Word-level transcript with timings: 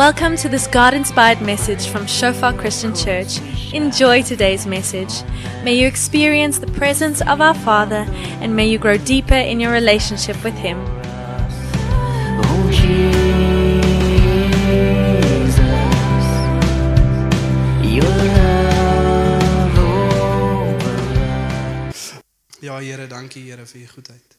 Welcome 0.00 0.36
to 0.38 0.48
this 0.48 0.66
God 0.66 0.94
inspired 0.94 1.42
message 1.42 1.86
from 1.88 2.06
Shofar 2.06 2.54
Christian 2.54 2.94
Church. 2.94 3.38
Enjoy 3.74 4.22
today's 4.22 4.66
message. 4.66 5.12
May 5.62 5.74
you 5.74 5.86
experience 5.86 6.58
the 6.58 6.68
presence 6.68 7.20
of 7.20 7.42
our 7.42 7.52
Father 7.52 8.06
and 8.40 8.56
may 8.56 8.66
you 8.66 8.78
grow 8.78 8.96
deeper 8.96 9.34
in 9.34 9.60
your 9.60 9.72
relationship 9.72 10.42
with 10.42 10.54
Him. 10.54 10.78
Oh 12.48 12.70
Jesus, 12.72 13.10
your 17.84 18.16
love 18.32 19.78
overwhelms. 20.78 22.12
Ja 22.60 22.78
Here, 22.78 23.06
dankie 23.06 23.42
Here 23.42 23.66
vir 23.66 23.80
u 23.80 23.86
goedheid. 23.86 24.38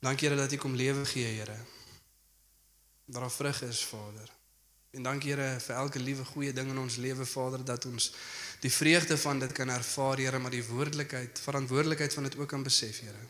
Dankie 0.00 0.28
Here 0.28 0.40
dat 0.40 0.52
u 0.52 0.56
kom 0.56 0.74
lewe 0.74 1.04
gee 1.04 1.24
Here. 1.24 1.79
Dat 3.10 3.20
daar 3.20 3.30
vrug 3.30 3.62
is 3.62 3.84
Vader. 3.84 4.30
En 4.90 5.02
dankie 5.02 5.32
Here 5.34 5.60
vir 5.60 5.74
elke 5.74 5.98
liewe 5.98 6.24
goeie 6.24 6.52
ding 6.52 6.68
in 6.70 6.78
ons 6.78 6.96
lewe 6.96 7.26
Vader 7.26 7.64
dat 7.64 7.84
ons 7.84 8.12
die 8.62 8.70
vreugde 8.70 9.18
van 9.18 9.38
dit 9.38 9.52
kan 9.52 9.68
ervaar 9.68 10.18
Here, 10.18 10.38
maar 10.38 10.54
die 10.54 10.64
woordelikheid, 10.64 11.38
verantwoordelikheid 11.38 12.14
van 12.14 12.22
dit 12.22 12.36
ook 12.38 12.48
kan 12.48 12.62
besef 12.62 13.00
Here. 13.00 13.26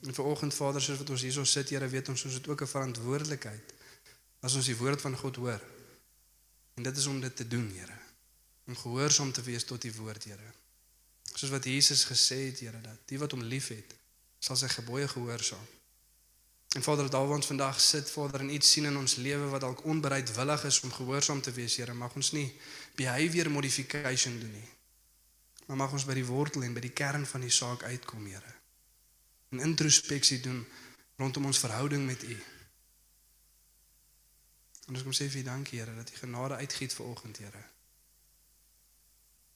En 0.00 0.14
vanoggend 0.14 0.54
Vader, 0.54 0.82
soos 0.82 0.98
wat 0.98 1.10
ons 1.10 1.22
hierso 1.22 1.44
sit 1.44 1.68
Here, 1.68 1.88
weet 1.88 2.08
ons 2.08 2.24
ons 2.24 2.34
het 2.40 2.48
ook 2.48 2.62
'n 2.62 2.72
verantwoordelikheid 2.72 3.74
as 4.40 4.54
ons 4.54 4.66
die 4.66 4.76
woord 4.76 5.00
van 5.00 5.16
God 5.16 5.36
hoor. 5.36 5.62
En 6.74 6.82
dit 6.82 6.96
is 6.96 7.06
om 7.06 7.20
dit 7.20 7.36
te 7.36 7.48
doen 7.48 7.70
Here. 7.76 7.98
Om 8.66 8.76
gehoorsaam 8.76 9.32
te 9.32 9.42
wees 9.42 9.64
tot 9.64 9.82
die 9.82 9.94
woord 9.94 10.24
Here. 10.24 10.52
Soos 11.34 11.50
wat 11.50 11.64
Jesus 11.64 12.04
gesê 12.04 12.48
het, 12.48 12.60
Here, 12.60 12.80
dat 12.80 12.98
die 13.04 13.18
wat 13.18 13.30
hom 13.30 13.42
liefhet, 13.42 13.94
sal 14.38 14.56
sy 14.56 14.68
gebooie 14.68 15.08
gehoorsaam. 15.08 15.77
En 16.68 16.82
Vader, 16.82 17.10
daar 17.10 17.26
waar 17.26 17.36
ons 17.36 17.46
vandag 17.46 17.80
sit, 17.80 18.10
Vader, 18.10 18.40
en 18.40 18.52
iets 18.54 18.70
sien 18.70 18.84
in 18.84 18.96
ons 18.96 19.14
lewe 19.14 19.46
wat 19.48 19.60
dalk 19.60 19.84
onbereidwillig 19.84 20.64
is 20.64 20.80
om 20.80 20.92
gehoorsaam 20.92 21.40
te 21.40 21.52
wees, 21.52 21.76
Here, 21.76 21.94
mag 21.94 22.14
ons 22.14 22.32
nie 22.32 22.52
behavior 22.94 23.50
modification 23.50 24.40
doen 24.40 24.52
nie. 24.52 24.68
Maar 25.66 25.76
mag 25.76 25.92
ons 25.92 26.04
by 26.04 26.14
die 26.14 26.26
wortel 26.28 26.62
en 26.62 26.76
by 26.76 26.80
die 26.84 26.92
kern 26.92 27.26
van 27.26 27.40
die 27.40 27.52
saak 27.52 27.82
uitkom, 27.82 28.26
Here. 28.26 28.52
En 29.48 29.64
introspeksie 29.64 30.40
doen 30.44 30.66
rondom 31.16 31.48
ons 31.48 31.58
verhouding 31.58 32.04
met 32.06 32.22
U. 32.22 32.36
En 34.86 34.94
ons 34.94 35.02
kom 35.02 35.16
sê 35.16 35.28
vir 35.32 35.40
U 35.40 35.48
dankie, 35.48 35.80
Here, 35.80 35.96
dat 35.96 36.12
U 36.12 36.20
genade 36.20 36.60
uitgiet 36.60 36.92
vir 36.92 37.06
oggend, 37.06 37.40
Here. 37.40 37.64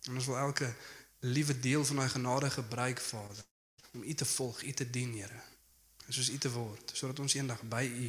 En 0.08 0.16
ons 0.16 0.32
wil 0.32 0.40
elke 0.48 0.74
liewe 1.20 1.60
deel 1.60 1.84
van 1.84 1.96
daai 1.96 2.08
genade 2.08 2.50
gebruik, 2.50 3.00
Vader, 3.00 3.44
om 3.92 4.02
U 4.02 4.14
te 4.14 4.24
volg, 4.24 4.62
U 4.62 4.72
te 4.72 4.90
dien, 4.90 5.12
Here. 5.12 5.51
Soos 6.08 6.28
U 6.28 6.38
te 6.38 6.50
word, 6.50 6.90
sodat 6.94 7.18
ons 7.18 7.34
eendag 7.34 7.62
by 7.62 7.84
U 7.86 8.08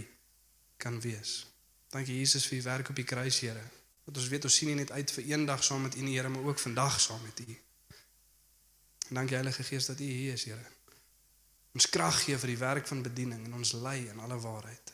kan 0.78 1.00
wees. 1.02 1.46
Dankie 1.90 2.18
Jesus 2.18 2.46
vir 2.50 2.58
U 2.58 2.62
werk 2.62 2.90
op 2.90 2.96
die 2.96 3.08
kruis, 3.08 3.40
Here. 3.40 3.64
Dat 4.06 4.18
ons 4.18 4.28
weet 4.28 4.44
ons 4.44 4.56
sien 4.56 4.68
nie 4.68 4.82
net 4.82 4.92
uit 4.92 5.12
vir 5.12 5.24
eendag 5.24 5.64
saam 5.64 5.82
met 5.82 5.96
U, 5.96 6.08
Here, 6.10 6.30
maar 6.30 6.44
ook 6.44 6.60
vandag 6.60 7.00
saam 7.00 7.22
met 7.24 7.40
U. 7.40 7.58
En 9.10 9.16
dankie 9.22 9.36
Heilige 9.36 9.64
Gees 9.64 9.86
dat 9.86 10.00
U 10.00 10.04
hier 10.04 10.34
is, 10.34 10.44
Here. 10.44 10.66
Ons 11.74 11.90
krag 11.90 12.20
gee 12.24 12.38
vir 12.38 12.54
die 12.54 12.60
werk 12.62 12.88
van 12.88 13.02
bediening 13.02 13.46
en 13.48 13.54
ons 13.58 13.74
lei 13.74 14.04
in 14.10 14.20
alle 14.22 14.38
waarheid. 14.40 14.94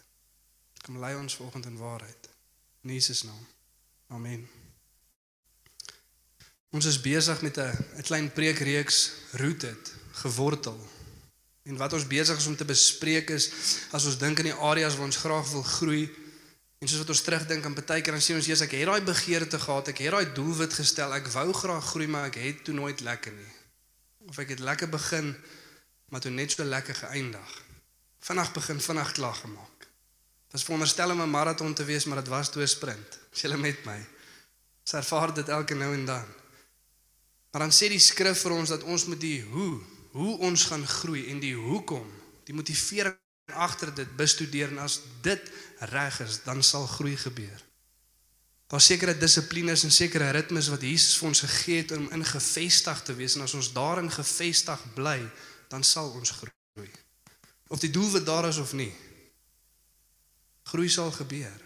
Kom 0.85 0.99
lei 0.99 1.15
ons 1.15 1.35
vanoggend 1.35 1.65
in 1.65 1.77
waarheid. 1.77 2.29
In 2.83 2.93
Jesus 2.93 3.23
naam. 3.27 3.47
Amen. 4.15 4.47
Ons 6.69 6.85
is 6.85 7.01
besig 7.01 7.41
met 7.41 7.57
'n 7.57 7.73
'n 7.97 8.01
klein 8.01 8.31
preekreeks 8.31 9.11
rooted, 9.31 9.93
gewortel. 10.11 10.79
En 11.63 11.77
wat 11.77 11.93
ons 11.93 12.07
besig 12.07 12.37
is 12.37 12.47
om 12.47 12.55
te 12.55 12.65
bespreek 12.65 13.29
is 13.35 13.49
as 13.91 14.05
ons 14.05 14.17
dink 14.17 14.39
aan 14.39 14.51
die 14.51 14.59
areas 14.71 14.95
waar 14.95 15.09
ons 15.09 15.21
graag 15.21 15.51
wil 15.51 15.63
groei 15.63 16.03
en 16.79 16.87
soos 16.87 17.03
wat 17.03 17.11
ons 17.11 17.21
terugdink 17.21 17.65
aan 17.65 17.75
baie 17.75 18.01
keer 18.01 18.15
dan 18.15 18.23
sien 18.23 18.39
ons 18.39 18.47
Jesus 18.47 18.65
ek 18.65 18.77
het 18.79 18.87
daai 18.87 19.03
begeerte 19.03 19.59
gehad, 19.59 19.91
ek 19.91 20.03
het 20.05 20.15
daai 20.15 20.33
doelwit 20.33 20.73
gestel, 20.73 21.13
ek 21.13 21.27
wou 21.35 21.49
graag 21.53 21.89
groei 21.91 22.07
maar 22.07 22.29
ek 22.31 22.39
het 22.39 22.63
toe 22.63 22.73
nooit 22.73 23.03
lekker 23.03 23.35
nie. 23.35 23.53
Of 24.31 24.39
ek 24.39 24.55
het 24.55 24.63
lekker 24.63 24.89
begin 24.89 25.33
maar 26.09 26.23
toe 26.23 26.31
net 26.31 26.55
so 26.55 26.63
lekker 26.65 26.95
geëindig. 26.95 27.51
Vinnig 28.25 28.53
begin, 28.55 28.79
vinnig 28.81 29.11
klaar 29.13 29.35
gemaak. 29.35 29.79
Dit 30.49 30.57
was 30.57 30.63
veronderstel 30.65 31.11
om 31.11 31.21
'n 31.21 31.29
maraton 31.29 31.73
te 31.73 31.85
wees, 31.85 32.05
maar 32.05 32.17
dit 32.23 32.27
was 32.27 32.49
toe 32.49 32.63
'n 32.63 32.67
sprint. 32.67 33.19
Is 33.33 33.41
julle 33.41 33.57
met 33.57 33.85
my? 33.85 33.99
Ons 34.81 34.93
ervaar 34.93 35.33
dit 35.33 35.47
elke 35.47 35.75
nou 35.75 35.93
en 35.93 36.05
dan. 36.05 36.25
Maar 37.51 37.61
dan 37.61 37.71
sê 37.71 37.89
die 37.89 37.99
skrif 37.99 38.41
vir 38.41 38.51
ons 38.51 38.69
dat 38.69 38.83
ons 38.83 39.05
moet 39.05 39.19
die 39.19 39.41
hoe, 39.43 39.81
hoe 40.11 40.37
ons 40.37 40.63
gaan 40.71 40.85
groei 40.87 41.27
en 41.29 41.39
die 41.39 41.55
hoekom, 41.55 42.05
die 42.45 42.55
motivering 42.55 43.17
agter 43.53 43.93
dit 43.95 44.15
bestudeer 44.17 44.69
en 44.73 44.83
as 44.85 44.99
dit 45.25 45.51
reg 45.91 46.19
is, 46.25 46.41
dan 46.45 46.63
sal 46.63 46.87
groei 46.87 47.17
gebeur. 47.17 47.65
Daar's 48.69 48.85
sekere 48.85 49.17
dissiplines 49.17 49.83
en 49.83 49.91
sekere 49.91 50.29
ritmes 50.29 50.69
wat 50.69 50.83
Jesus 50.85 51.17
vir 51.17 51.31
ons 51.31 51.41
gegee 51.45 51.81
het 51.81 51.93
om 51.95 52.09
in 52.13 52.25
gevestig 52.25 53.01
te 53.05 53.15
wees 53.17 53.35
en 53.35 53.45
as 53.47 53.55
ons 53.57 53.71
daarin 53.73 54.11
gevestig 54.13 54.83
bly, 54.93 55.17
dan 55.69 55.83
sal 55.83 56.11
ons 56.13 56.35
groei. 56.37 56.91
Of 57.69 57.81
die 57.81 57.89
doelwit 57.89 58.25
daar 58.25 58.47
is 58.49 58.57
of 58.61 58.73
nie. 58.77 58.91
Groei 60.69 60.89
sal 60.89 61.11
gebeur. 61.11 61.65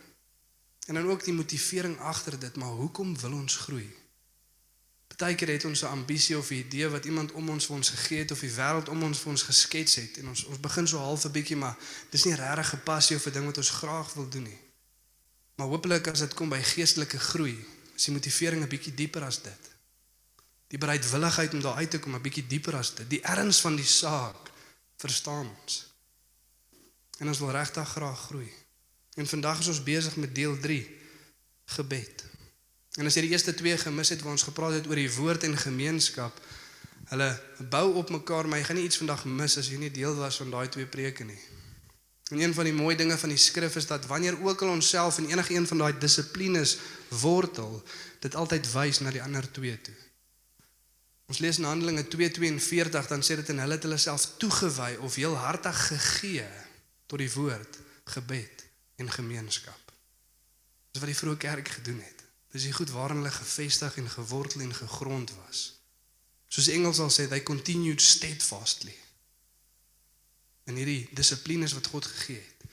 En 0.88 0.96
dan 0.96 1.08
ook 1.08 1.24
die 1.24 1.36
motivering 1.36 2.00
agter 2.00 2.40
dit, 2.40 2.56
maar 2.56 2.76
hoekom 2.80 3.18
wil 3.20 3.36
ons 3.36 3.56
groei? 3.68 3.88
Partykeer 5.16 5.48
het 5.48 5.66
ons 5.66 5.82
'n 5.82 5.86
ambisie 5.86 6.38
of 6.38 6.50
'n 6.50 6.54
idee 6.54 6.90
wat 6.90 7.06
iemand 7.06 7.32
om 7.32 7.50
ons 7.50 7.66
vir 7.66 7.76
ons 7.76 7.90
gegee 7.90 8.20
het 8.20 8.32
of 8.32 8.40
die 8.40 8.52
wêreld 8.52 8.90
om 8.90 9.04
ons 9.04 9.20
vir 9.20 9.32
ons 9.32 9.42
geskets 9.42 9.96
het 9.96 10.18
en 10.18 10.28
ons 10.28 10.44
ons 10.44 10.60
begin 10.60 10.88
so 10.88 10.98
half 10.98 11.26
'n 11.26 11.32
bietjie 11.32 11.56
maar 11.56 11.78
dis 12.10 12.24
nie 12.24 12.36
regtig 12.36 12.70
gepassie 12.70 13.16
of 13.16 13.26
'n 13.26 13.32
ding 13.32 13.46
wat 13.46 13.58
ons 13.58 13.70
graag 13.70 14.14
wil 14.14 14.30
doen 14.30 14.44
nie. 14.44 14.60
Maar 15.56 15.68
hopelik 15.68 16.08
as 16.08 16.20
dit 16.20 16.34
kom 16.34 16.50
by 16.50 16.62
geestelike 16.62 17.20
groei, 17.20 17.66
is 17.96 18.04
die 18.04 18.14
motivering 18.14 18.64
'n 18.64 18.68
bietjie 18.68 18.94
dieper 18.94 19.24
as 19.24 19.42
dit. 19.42 19.72
Die 20.68 20.78
bereidwilligheid 20.78 21.54
om 21.54 21.62
daar 21.62 21.76
uit 21.76 21.90
te 21.90 22.00
kom 22.00 22.16
'n 22.16 22.22
bietjie 22.22 22.48
dieper 22.48 22.76
as 22.76 22.96
dit. 22.96 23.10
Die 23.10 23.22
erns 23.22 23.62
van 23.62 23.76
die 23.76 23.86
saak 23.86 24.52
verstaan 24.98 25.56
ons. 25.62 25.94
En 27.18 27.28
ons 27.28 27.40
wil 27.40 27.52
regtig 27.52 27.90
graag 27.90 28.20
groei. 28.20 28.52
En 29.14 29.28
vandag 29.28 29.60
is 29.60 29.68
ons 29.68 29.84
besig 29.84 30.16
met 30.16 30.36
deel 30.36 30.60
3, 30.60 31.00
gebed. 31.66 32.33
En 33.00 33.10
as 33.10 33.16
jy 33.18 33.26
die 33.26 33.34
eerste 33.34 33.56
twee 33.58 33.78
gemis 33.78 34.14
het 34.14 34.22
waar 34.22 34.36
ons 34.36 34.46
gepraat 34.46 34.78
het 34.78 34.88
oor 34.88 35.00
die 35.00 35.12
woord 35.16 35.48
en 35.48 35.58
gemeenskap, 35.58 36.38
hulle 37.10 37.30
bou 37.74 37.88
op 38.00 38.14
mekaar, 38.14 38.48
maar 38.48 38.62
jy 38.62 38.68
gaan 38.70 38.80
nie 38.80 38.86
iets 38.90 39.02
vandag 39.02 39.26
mis 39.26 39.58
as 39.58 39.70
jy 39.72 39.80
nie 39.82 39.92
deel 39.94 40.14
was 40.20 40.38
van 40.42 40.54
daai 40.54 40.70
twee 40.70 40.86
preke 40.86 41.26
nie. 41.26 41.40
En 42.32 42.40
een 42.40 42.54
van 42.54 42.66
die 42.70 42.74
mooi 42.74 42.96
dinge 42.96 43.18
van 43.18 43.30
die 43.30 43.38
skrif 43.38 43.76
is 43.76 43.90
dat 43.90 44.06
wanneer 44.06 44.38
ook 44.42 44.62
al 44.62 44.70
onsself 44.78 45.18
in 45.18 45.30
enige 45.30 45.54
een 45.54 45.68
van 45.68 45.78
daai 45.78 45.98
dissiplines 46.00 46.78
wortel, 47.10 47.84
dit 48.20 48.36
altyd 48.36 48.72
wys 48.72 49.02
na 49.04 49.12
die 49.12 49.22
ander 49.22 49.52
twee 49.52 49.76
toe. 49.82 49.96
Ons 51.30 51.40
lees 51.44 51.58
in 51.58 51.68
Handelinge 51.68 52.06
2:42 52.08 53.08
dan 53.08 53.22
sê 53.22 53.36
dit 53.36 53.50
en 53.50 53.60
hulle 53.60 53.78
het 53.78 53.84
hulle 53.84 53.98
self 53.98 54.26
toegewy 54.38 54.96
of 55.00 55.16
heel 55.16 55.36
hartig 55.36 55.88
gegee 55.88 56.48
tot 57.06 57.20
die 57.20 57.32
woord, 57.32 57.78
gebed 58.06 58.66
en 58.96 59.12
gemeenskap. 59.12 59.94
Dis 60.92 61.02
wat 61.02 61.10
die 61.10 61.18
vroeë 61.18 61.38
kerk 61.38 61.68
gedoen 61.68 62.02
het. 62.02 62.23
Dis 62.54 62.68
die 62.70 62.76
goed 62.76 62.92
waarin 62.94 63.24
hulle 63.24 63.34
gevestig 63.34 63.96
en 63.98 64.10
gewortel 64.10 64.62
en 64.62 64.76
gegrond 64.78 65.32
was. 65.42 65.62
Soos 66.54 66.70
die 66.70 66.76
Engels 66.78 67.00
al 67.02 67.10
sê, 67.10 67.26
they 67.28 67.42
continued 67.42 68.02
steadfastly. 68.02 68.94
En 70.70 70.78
hierdie 70.78 71.08
dissiplines 71.18 71.74
wat 71.74 71.90
God 71.90 72.06
gegee 72.06 72.38
het. 72.38 72.68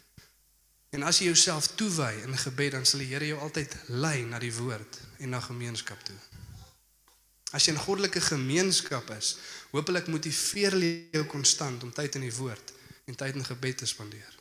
En 0.91 1.06
as 1.06 1.22
jy 1.22 1.30
jouself 1.30 1.70
toewy 1.78 2.10
in 2.26 2.36
gebed, 2.36 2.74
dan 2.74 2.84
sal 2.84 3.00
die 3.00 3.08
Here 3.12 3.30
jou 3.30 3.38
altyd 3.41 3.76
lei 3.88 4.20
na 4.26 4.41
die 4.42 4.52
woord 4.52 5.00
en 5.22 5.32
na 5.32 5.41
gemeenskap 5.41 6.02
toe. 6.04 6.18
As 7.56 7.65
jy 7.65 7.72
in 7.74 7.82
goddelike 7.82 8.21
gemeenskap 8.22 9.09
is, 9.16 9.32
hopelik 9.72 10.10
motiveer 10.12 10.77
jy 10.77 10.92
jou 11.16 11.24
konstant 11.30 11.82
om 11.86 11.94
tyd 11.94 12.21
in 12.21 12.28
die 12.28 12.36
woord 12.36 12.74
en 13.09 13.16
tyd 13.18 13.38
in 13.38 13.48
gebed 13.48 13.80
te 13.80 13.88
spandeer. 13.88 14.36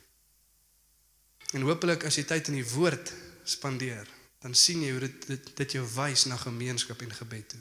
En 1.56 1.64
hopelik 1.66 2.04
as 2.06 2.20
jy 2.20 2.28
tyd 2.28 2.52
in 2.52 2.60
die 2.60 2.70
woord 2.74 3.10
spandeer, 3.48 4.06
dan 4.40 4.54
sien 4.54 4.82
jy 4.82 4.90
hoe 4.94 5.00
dit 5.00 5.26
dit, 5.26 5.50
dit 5.56 5.72
jou 5.76 5.84
wys 5.94 6.24
na 6.24 6.36
gemeenskap 6.40 7.02
en 7.04 7.12
gebed 7.12 7.48
toe. 7.48 7.60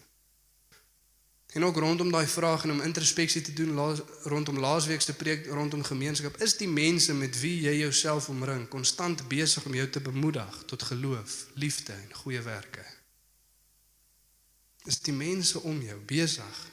En 1.50 1.66
ook 1.66 1.78
rondom 1.78 2.12
daai 2.12 2.28
vraag 2.28 2.64
en 2.64 2.72
om 2.72 2.82
introspeksie 2.82 3.42
te 3.42 3.54
doen 3.54 3.74
laas, 3.74 4.00
rondom 4.24 4.60
laasweek 4.60 5.02
se 5.02 5.14
preek 5.14 5.48
rondom 5.48 5.84
gemeenskap, 5.84 6.38
is 6.38 6.58
die 6.58 6.68
mense 6.68 7.14
met 7.14 7.40
wie 7.40 7.62
jy 7.62 7.74
jouself 7.80 8.30
omring 8.30 8.68
konstant 8.68 9.28
besig 9.28 9.66
om 9.66 9.74
jou 9.74 9.90
te 9.90 10.00
bemoedig 10.00 10.64
tot 10.66 10.84
geloof, 10.84 11.46
liefde 11.54 11.94
en 11.94 12.14
goeie 12.22 12.42
werke. 12.42 12.86
Is 14.86 15.02
die 15.02 15.14
mense 15.14 15.60
om 15.60 15.82
jou 15.82 16.00
besig 16.06 16.66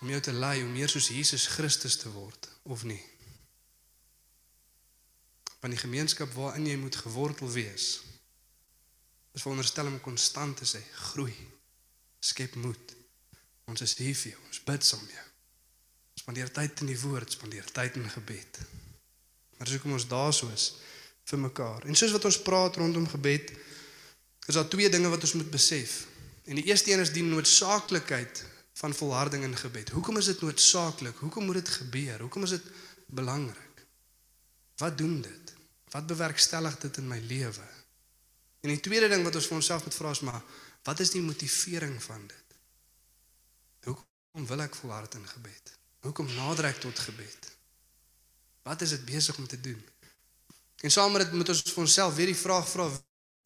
om 0.00 0.08
jou 0.08 0.20
te 0.20 0.32
lei 0.32 0.62
om 0.64 0.72
meer 0.72 0.88
soos 0.88 1.12
Jesus 1.12 1.46
Christus 1.46 1.96
te 2.00 2.10
word 2.10 2.48
of 2.62 2.84
nie? 2.88 3.02
Want 5.60 5.76
die 5.76 5.82
gemeenskap 5.82 6.32
waarin 6.32 6.66
jy 6.66 6.76
moet 6.80 6.96
gewortel 6.96 7.52
wees, 7.52 8.00
is 9.34 9.42
veronderstel 9.42 9.86
om 9.86 10.00
konstant 10.02 10.56
te 10.58 10.66
sê 10.66 10.80
groei, 11.10 11.34
skep 12.20 12.56
moed. 12.60 12.96
Ons 13.70 13.84
is 13.86 13.94
hier 14.00 14.16
vir 14.16 14.32
jou. 14.32 14.40
Ons 14.48 14.62
bid 14.66 14.86
saam 14.86 15.02
met 15.06 15.14
jou. 15.14 15.26
Spandeer 16.20 16.50
tyd 16.52 16.82
in 16.84 16.90
die 16.90 17.00
woord, 17.00 17.36
spandeer 17.36 17.66
tyd 17.72 17.96
in 18.00 18.08
gebed. 18.10 18.60
Maar 19.56 19.68
dis 19.68 19.76
hoekom 19.78 19.94
ons 19.96 20.08
daar 20.10 20.32
so 20.34 20.50
is 20.54 20.72
vir 21.30 21.42
mekaar. 21.46 21.86
En 21.86 21.98
soos 21.98 22.14
wat 22.16 22.26
ons 22.26 22.40
praat 22.42 22.78
rondom 22.80 23.06
gebed, 23.08 23.52
is 24.50 24.56
daar 24.58 24.68
twee 24.68 24.90
dinge 24.90 25.10
wat 25.12 25.22
ons 25.26 25.36
moet 25.38 25.50
besef. 25.52 26.00
En 26.50 26.58
die 26.58 26.66
eerste 26.66 26.90
een 26.90 27.04
is 27.04 27.12
die 27.14 27.22
noodsaaklikheid 27.22 28.42
van 28.80 28.94
volharding 28.96 29.44
in 29.46 29.56
gebed. 29.56 29.92
Hoekom 29.94 30.18
is 30.18 30.30
dit 30.32 30.40
noodsaaklik? 30.42 31.20
Hoekom 31.22 31.46
moet 31.46 31.60
dit 31.60 31.68
gebeur? 31.68 32.24
Hoekom 32.24 32.48
is 32.48 32.56
dit 32.56 32.70
belangrik? 33.06 33.84
Wat 34.82 34.98
doen 34.98 35.20
dit? 35.22 35.54
Wat 35.94 36.06
bewerkstellig 36.06 36.78
dit 36.82 36.96
in 36.96 37.08
my 37.08 37.20
lewe? 37.28 37.66
En 38.60 38.68
die 38.68 38.80
tweede 38.80 39.08
ding 39.08 39.24
wat 39.24 39.34
ons 39.34 39.48
vir 39.48 39.56
onsself 39.56 39.84
moet 39.84 39.96
vra 39.96 40.10
is 40.16 40.24
maar 40.26 40.42
wat 40.84 41.00
is 41.00 41.12
die 41.12 41.22
motivering 41.24 41.96
van 42.02 42.26
dit? 42.26 42.56
Hoekom 43.88 44.46
wil 44.46 44.64
ek 44.64 44.76
volhard 44.76 45.14
in 45.14 45.26
gebed? 45.28 45.72
Hoekom 46.04 46.28
nader 46.36 46.70
ek 46.70 46.80
tot 46.80 46.98
gebed? 46.98 47.48
Wat 48.64 48.80
is 48.84 48.96
dit 48.96 49.04
besig 49.04 49.38
om 49.38 49.46
te 49.48 49.60
doen? 49.60 49.80
En 50.80 50.90
saam 50.90 51.12
met 51.12 51.24
dit 51.24 51.32
moet 51.36 51.48
ons 51.48 51.62
vir 51.62 51.82
onsself 51.84 52.14
weer 52.16 52.32
die 52.32 52.42
vraag 52.42 52.68
vra 52.68 52.88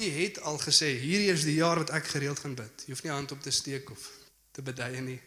wie 0.02 0.10
het 0.10 0.40
al 0.42 0.58
gesê 0.58 0.90
hierdie 0.98 1.30
is 1.30 1.46
die 1.46 1.56
jaar 1.58 1.78
wat 1.82 1.90
ek 1.94 2.10
gereeld 2.10 2.42
gaan 2.42 2.54
bid. 2.58 2.86
Jy 2.86 2.94
hoef 2.94 3.02
nie 3.06 3.14
hand 3.14 3.32
op 3.34 3.42
te 3.42 3.54
steek 3.54 3.90
of 3.90 4.10
te 4.54 4.62
beduie 4.62 5.00
nie. 5.02 5.20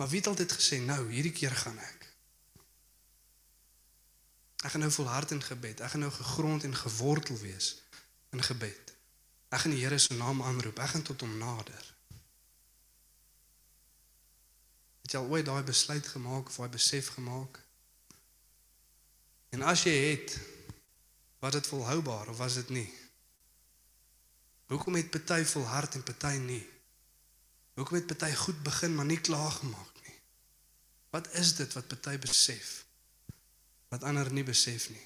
Maar 0.00 0.08
wie 0.08 0.20
het 0.20 0.28
altyd 0.32 0.52
gesê 0.52 0.80
nou 0.80 1.02
hierdie 1.12 1.32
keer 1.32 1.52
gaan 1.56 1.78
ek? 1.78 2.08
Ek 4.64 4.72
gaan 4.72 4.84
nou 4.84 4.92
volhard 4.92 5.36
in 5.36 5.44
gebed. 5.44 5.80
Ek 5.84 5.92
gaan 5.92 6.04
nou 6.06 6.12
gegrond 6.12 6.64
en 6.64 6.76
gewortel 6.76 7.36
wees 7.44 7.74
in 8.34 8.42
gebed. 8.42 8.94
Ek 9.54 9.62
gaan 9.62 9.74
die 9.74 9.84
Here 9.84 9.98
se 9.98 10.16
naam 10.18 10.42
aanroep. 10.42 10.78
Ek 10.82 10.94
gaan 10.94 11.06
tot 11.06 11.22
hom 11.22 11.36
nader. 11.38 11.84
Het 15.04 15.14
jy 15.14 15.20
al 15.20 15.30
ooit 15.30 15.46
daai 15.46 15.62
besluit 15.62 16.06
gemaak 16.10 16.50
of 16.50 16.58
daai 16.58 16.72
besef 16.74 17.12
gemaak? 17.14 17.60
En 19.54 19.62
as 19.62 19.84
jy 19.86 19.94
het, 19.94 20.38
was 21.38 21.54
dit 21.54 21.66
volhoubaar 21.70 22.32
of 22.32 22.40
was 22.40 22.56
dit 22.58 22.70
nie? 22.74 22.88
Hoekom 24.72 24.96
het 24.98 25.10
party 25.12 25.44
volhard 25.44 25.94
en 25.94 26.02
party 26.02 26.38
nie? 26.40 26.62
Hoekom 27.76 28.00
het 28.00 28.06
party 28.06 28.32
goed 28.34 28.62
begin 28.62 28.94
maar 28.94 29.06
nie 29.06 29.20
klaar 29.20 29.50
gemaak 29.50 30.00
nie? 30.06 30.16
Wat 31.14 31.28
is 31.38 31.54
dit 31.60 31.72
wat 31.78 31.92
party 31.92 32.18
besef 32.18 32.80
wat 33.92 34.02
ander 34.02 34.32
nie 34.32 34.42
besef 34.42 34.88
nie? 34.90 35.04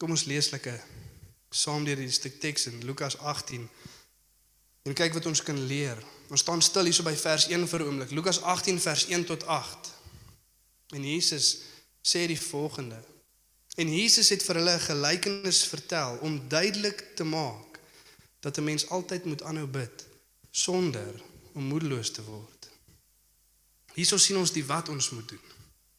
Kom 0.00 0.10
ons 0.10 0.24
lees 0.26 0.48
lekker 0.50 0.80
saam 1.56 1.84
deur 1.84 1.96
die 1.96 2.10
stuk 2.12 2.40
teks 2.40 2.66
in 2.70 2.84
Lukas 2.84 3.16
18 3.18 3.68
en 4.86 4.94
kyk 4.94 5.16
wat 5.16 5.26
ons 5.26 5.42
kan 5.42 5.58
leer. 5.66 5.98
Ons 6.30 6.44
staan 6.44 6.62
stil 6.62 6.88
hierso 6.88 7.06
by 7.06 7.14
vers 7.16 7.48
1 7.48 7.68
vir 7.68 7.80
'n 7.80 7.86
oomblik. 7.86 8.10
Lukas 8.10 8.40
18 8.42 8.80
vers 8.80 9.06
1 9.06 9.24
tot 9.24 9.46
8. 9.46 9.92
En 10.94 11.02
Jesus 11.04 11.58
sê 12.02 12.26
die 12.26 12.40
volgende: 12.40 13.02
En 13.76 13.88
Jesus 13.94 14.28
het 14.28 14.42
vir 14.42 14.56
hulle 14.56 14.74
'n 14.74 14.88
gelykenis 14.90 15.64
vertel 15.64 16.18
om 16.20 16.48
duidelik 16.48 17.04
te 17.16 17.24
maak 17.24 17.80
dat 18.40 18.58
'n 18.58 18.64
mens 18.64 18.88
altyd 18.88 19.24
moet 19.24 19.42
aanhou 19.42 19.66
bid 19.66 20.06
sonder 20.50 21.22
om 21.52 21.62
moedeloos 21.62 22.10
te 22.10 22.22
word. 22.22 22.68
Hierso 23.94 24.16
sien 24.16 24.36
ons 24.36 24.52
die 24.52 24.64
wat 24.64 24.88
ons 24.88 25.10
moet 25.10 25.28
doen. 25.28 25.46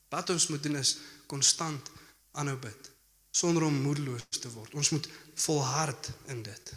Wat 0.10 0.30
ons 0.30 0.48
moet 0.48 0.63
doen 0.63 0.75
is 0.75 0.98
konstant 1.25 1.89
aanhou 2.31 2.57
bid 2.57 2.92
sonder 3.31 3.63
om 3.63 3.81
moedeloos 3.81 4.24
te 4.39 4.50
word. 4.51 4.74
Ons 4.74 4.89
moet 4.89 5.10
volhard 5.38 6.10
in 6.34 6.44
dit. 6.44 6.74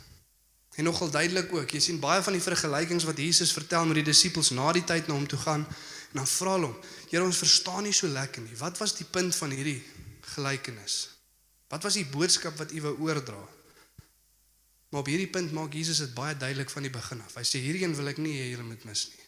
En 0.79 0.85
nogal 0.85 1.11
duidelik 1.11 1.53
ook, 1.53 1.71
jy 1.71 1.81
sien 1.81 2.01
baie 2.01 2.23
van 2.23 2.37
die 2.37 2.43
vergelykings 2.45 3.05
wat 3.09 3.19
Jesus 3.19 3.53
vertel 3.53 3.89
met 3.89 4.01
die 4.01 4.07
disippels 4.07 4.53
na 4.57 4.71
die 4.73 4.85
tyd 4.87 5.09
na 5.09 5.17
hom 5.17 5.27
toe 5.29 5.39
gaan 5.41 5.65
en 6.11 6.21
dan 6.23 6.27
vra 6.27 6.57
hulle 6.57 6.71
hom: 6.71 6.77
"Here, 7.11 7.25
ons 7.25 7.41
verstaan 7.43 7.83
nie 7.87 7.93
so 7.93 8.09
lekker 8.09 8.43
nie. 8.43 8.57
Wat 8.57 8.79
was 8.79 8.97
die 8.97 9.07
punt 9.07 9.37
van 9.37 9.51
hierdie 9.51 9.83
gelykenis? 10.35 11.09
Wat 11.69 11.83
was 11.83 11.95
die 11.95 12.07
boodskap 12.07 12.57
wat 12.59 12.73
u 12.73 12.81
wou 12.81 12.95
oordra? 13.09 13.41
Maar 14.91 15.01
op 15.01 15.07
hierdie 15.07 15.31
punt 15.31 15.53
maak 15.53 15.73
Jesus 15.73 15.99
dit 16.03 16.15
baie 16.15 16.37
duidelik 16.37 16.71
van 16.71 16.83
die 16.83 16.91
begin 16.91 17.21
af. 17.23 17.35
Hy 17.35 17.45
sê 17.47 17.61
hierdie 17.63 17.85
een 17.85 17.95
wil 17.95 18.11
ek 18.11 18.19
nie 18.19 18.35
hê 18.41 18.49
julle 18.51 18.67
moet 18.67 18.85
mis 18.85 19.05
nie. 19.11 19.27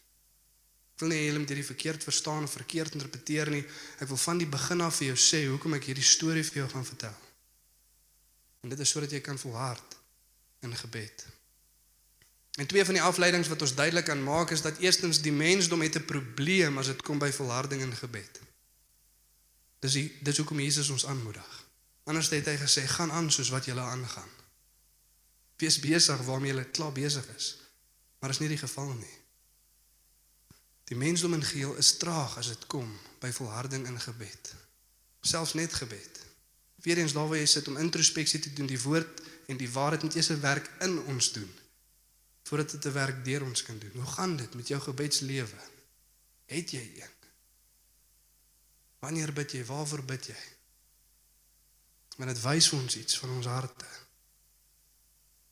Ek 0.94 1.04
wil 1.04 1.12
nie 1.12 1.18
hê 1.20 1.26
julle 1.28 1.42
moet 1.42 1.52
hierdie 1.54 1.68
verkeerd 1.68 2.04
verstaan 2.04 2.48
of 2.48 2.56
verkeerd 2.58 2.96
interpreteer 2.98 3.50
nie. 3.50 3.62
Ek 4.02 4.10
wil 4.10 4.18
van 4.24 4.42
die 4.42 4.50
begin 4.50 4.82
af 4.82 4.98
vir 4.98 5.12
jou 5.12 5.18
sê 5.18 5.44
hoekom 5.46 5.78
ek 5.78 5.86
hierdie 5.92 6.06
storie 6.06 6.42
vir 6.48 6.64
jou 6.64 6.68
gaan 6.74 6.88
vertel. 6.88 7.14
En 8.62 8.70
dit 8.70 8.78
is 8.78 8.90
sodat 8.90 9.10
jy 9.10 9.20
kan 9.20 9.38
volhard 9.38 9.96
in 10.62 10.74
gebed. 10.76 11.26
En 12.60 12.66
twee 12.66 12.84
van 12.84 12.94
die 12.94 13.02
afleidings 13.02 13.48
wat 13.48 13.62
ons 13.64 13.74
duidelik 13.74 14.04
kan 14.04 14.22
maak 14.22 14.50
is 14.50 14.62
dat 14.62 14.78
eerstens 14.78 15.20
die 15.24 15.32
mensdom 15.32 15.80
het 15.80 15.96
'n 15.98 16.04
probleem 16.04 16.78
as 16.78 16.86
dit 16.86 17.02
kom 17.02 17.18
by 17.18 17.30
volharding 17.32 17.82
in 17.82 17.96
gebed. 17.96 18.40
Dis 19.78 19.92
die, 19.92 20.18
dis 20.22 20.36
hoekom 20.36 20.60
Jesus 20.60 20.88
ons 20.88 21.06
aanmoedig. 21.06 21.66
Anders 22.04 22.30
het 22.30 22.46
hy 22.46 22.56
gesê 22.56 22.86
gaan 22.86 23.12
aan 23.12 23.30
soos 23.30 23.48
wat 23.48 23.64
julle 23.64 23.80
aangaan. 23.80 24.30
Wees 25.56 25.78
besig 25.78 26.20
waarmee 26.26 26.54
jy 26.54 26.64
klaar 26.64 26.92
besig 26.92 27.26
is. 27.36 27.56
Maar 28.18 28.30
is 28.30 28.38
nie 28.38 28.48
die 28.48 28.58
geval 28.58 28.92
nie. 28.92 29.16
Die 30.84 30.96
mensdom 30.96 31.34
in 31.34 31.44
geheel 31.44 31.74
is 31.74 31.96
traag 31.96 32.36
as 32.36 32.46
dit 32.46 32.66
kom 32.66 32.98
by 33.18 33.30
volharding 33.32 33.86
in 33.86 34.00
gebed. 34.00 34.54
Selfs 35.20 35.54
net 35.54 35.72
gebed. 35.72 36.21
Weerens 36.82 37.12
daar 37.12 37.28
waar 37.28 37.38
jy 37.38 37.46
sit 37.46 37.68
om 37.68 37.76
introspeksie 37.76 38.40
te 38.40 38.52
doen, 38.52 38.66
die 38.66 38.80
woord 38.80 39.20
en 39.46 39.56
die 39.56 39.70
waarheid 39.70 40.02
moet 40.02 40.14
eers 40.14 40.30
'n 40.30 40.40
werk 40.40 40.70
in 40.80 40.98
ons 41.04 41.32
doen 41.32 41.52
voordat 42.42 42.70
dit 42.70 42.84
'n 42.84 42.92
werk 42.92 43.24
deur 43.24 43.42
ons 43.42 43.62
kan 43.62 43.78
doen. 43.78 43.90
Hoe 43.94 44.12
gaan 44.12 44.36
dit 44.36 44.54
met 44.54 44.68
jou 44.68 44.80
gebedslewe? 44.80 45.60
Het 46.44 46.70
jy 46.70 46.92
een? 46.96 47.14
Wanneer 48.98 49.32
bid 49.32 49.52
jy? 49.52 49.64
Waarvoor 49.64 50.04
bid 50.04 50.26
jy? 50.26 50.42
Want 52.16 52.30
dit 52.30 52.42
wys 52.42 52.72
ons 52.72 52.96
iets 52.96 53.18
van 53.18 53.30
ons 53.30 53.46
harte. 53.46 53.86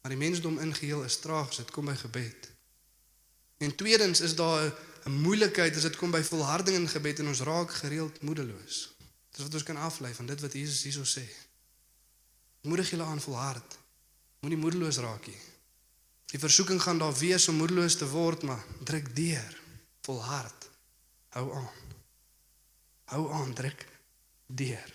Maar 0.01 0.11
die 0.11 0.21
mensdom 0.21 0.59
in 0.59 0.75
geheel 0.75 1.05
is 1.05 1.19
traag 1.19 1.49
as 1.49 1.57
dit 1.57 1.71
kom 1.71 1.85
by 1.85 1.95
gebed. 1.95 2.51
En 3.57 3.75
tweedens 3.75 4.21
is 4.21 4.35
daar 4.35 4.73
'n 5.05 5.11
moeilikheid 5.11 5.77
as 5.77 5.83
dit 5.83 5.97
kom 5.97 6.11
by 6.11 6.23
volharding 6.23 6.77
in 6.77 6.89
gebed 6.89 7.19
en 7.19 7.27
ons 7.27 7.41
raak 7.41 7.73
gereeld 7.73 8.23
moedeloos. 8.23 8.90
Dis 9.41 9.49
wat 9.49 9.57
ons 9.57 9.65
kan 9.65 9.79
aflei 9.81 10.11
van 10.13 10.27
dit 10.29 10.41
wat 10.45 10.53
Jesus 10.53 10.83
hierso 10.85 11.07
sê. 11.09 11.23
Moedig 12.69 12.91
julle 12.93 13.07
aan 13.09 13.23
volhard. 13.25 13.79
Moenie 14.45 14.59
moedeloos 14.61 14.99
raak 15.01 15.31
nie. 15.31 15.39
Die 16.29 16.41
versoeking 16.43 16.83
gaan 16.83 17.01
daar 17.01 17.17
wees 17.17 17.49
om 17.49 17.57
moedeloos 17.57 17.97
te 17.97 18.09
word, 18.09 18.45
maar 18.45 18.61
druk 18.85 19.09
deur. 19.17 19.57
Volhard. 20.05 20.69
Hou 21.33 21.47
aan. 21.57 21.73
Hou 23.15 23.25
aan, 23.33 23.57
druk 23.57 23.87
deur. 24.47 24.93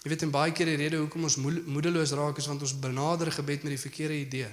Jy 0.00 0.14
weet 0.14 0.24
en 0.24 0.32
baie 0.32 0.56
keer 0.56 0.72
die 0.72 0.80
rede 0.80 1.04
hoekom 1.04 1.28
ons 1.28 1.36
moedeloos 1.44 2.16
raak 2.16 2.40
is 2.40 2.48
want 2.48 2.64
ons 2.64 2.78
benader 2.80 3.28
gebed 3.28 3.66
met 3.66 3.76
die 3.76 3.84
verkeerde 3.84 4.20
idee. 4.24 4.50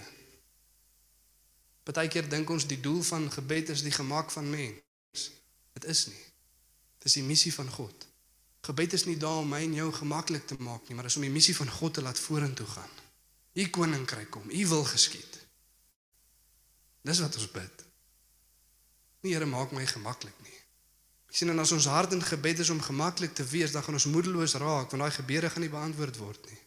Partykeer 1.88 2.28
dink 2.28 2.52
ons 2.52 2.68
die 2.68 2.82
doel 2.84 3.04
van 3.08 3.32
gebed 3.32 3.72
is 3.72 3.88
die 3.88 3.96
gemak 3.96 4.36
van 4.36 4.52
mens. 4.52 5.30
Dit 5.80 5.94
is 5.96 6.10
nie. 6.12 6.26
Dit 7.00 7.14
is 7.14 7.22
die 7.24 7.30
missie 7.32 7.54
van 7.56 7.72
God. 7.72 8.12
Gebed 8.64 8.94
is 8.96 9.04
nie 9.06 9.18
daar 9.20 9.42
om 9.44 9.50
my 9.52 9.60
en 9.66 9.76
jou 9.76 9.90
gemaklik 9.92 10.46
te 10.48 10.56
maak 10.60 10.88
nie, 10.88 10.96
maar 10.96 11.10
is 11.10 11.18
om 11.20 11.26
die 11.26 11.34
missie 11.34 11.56
van 11.56 11.70
God 11.70 11.98
te 11.98 12.02
laat 12.02 12.20
vorentoe 12.20 12.68
gaan. 12.68 13.00
U 13.54 13.66
koninkryk 13.76 14.30
kom, 14.32 14.46
u 14.50 14.68
wil 14.68 14.86
geskied. 14.88 15.40
Dis 17.04 17.20
wat 17.20 17.36
ons 17.36 17.52
bid. 17.52 17.84
Nie 19.24 19.36
Here 19.36 19.46
maak 19.46 19.72
my 19.76 19.84
gemaklik 19.88 20.38
nie. 20.44 20.56
Ek 21.28 21.40
sien 21.40 21.52
en 21.52 21.60
as 21.60 21.74
ons 21.76 21.90
hart 21.92 22.16
in 22.16 22.24
gebed 22.24 22.60
is 22.64 22.70
om 22.70 22.80
gemaklik 22.82 23.34
te 23.36 23.44
wees, 23.52 23.74
dan 23.76 23.84
gaan 23.84 24.00
ons 24.00 24.08
moedeloos 24.12 24.56
raak 24.62 24.92
want 24.94 25.04
daai 25.04 25.16
gebede 25.18 25.50
gaan 25.50 25.66
nie 25.66 25.74
beantwoord 25.74 26.20
word 26.22 26.48
nie. 26.52 26.60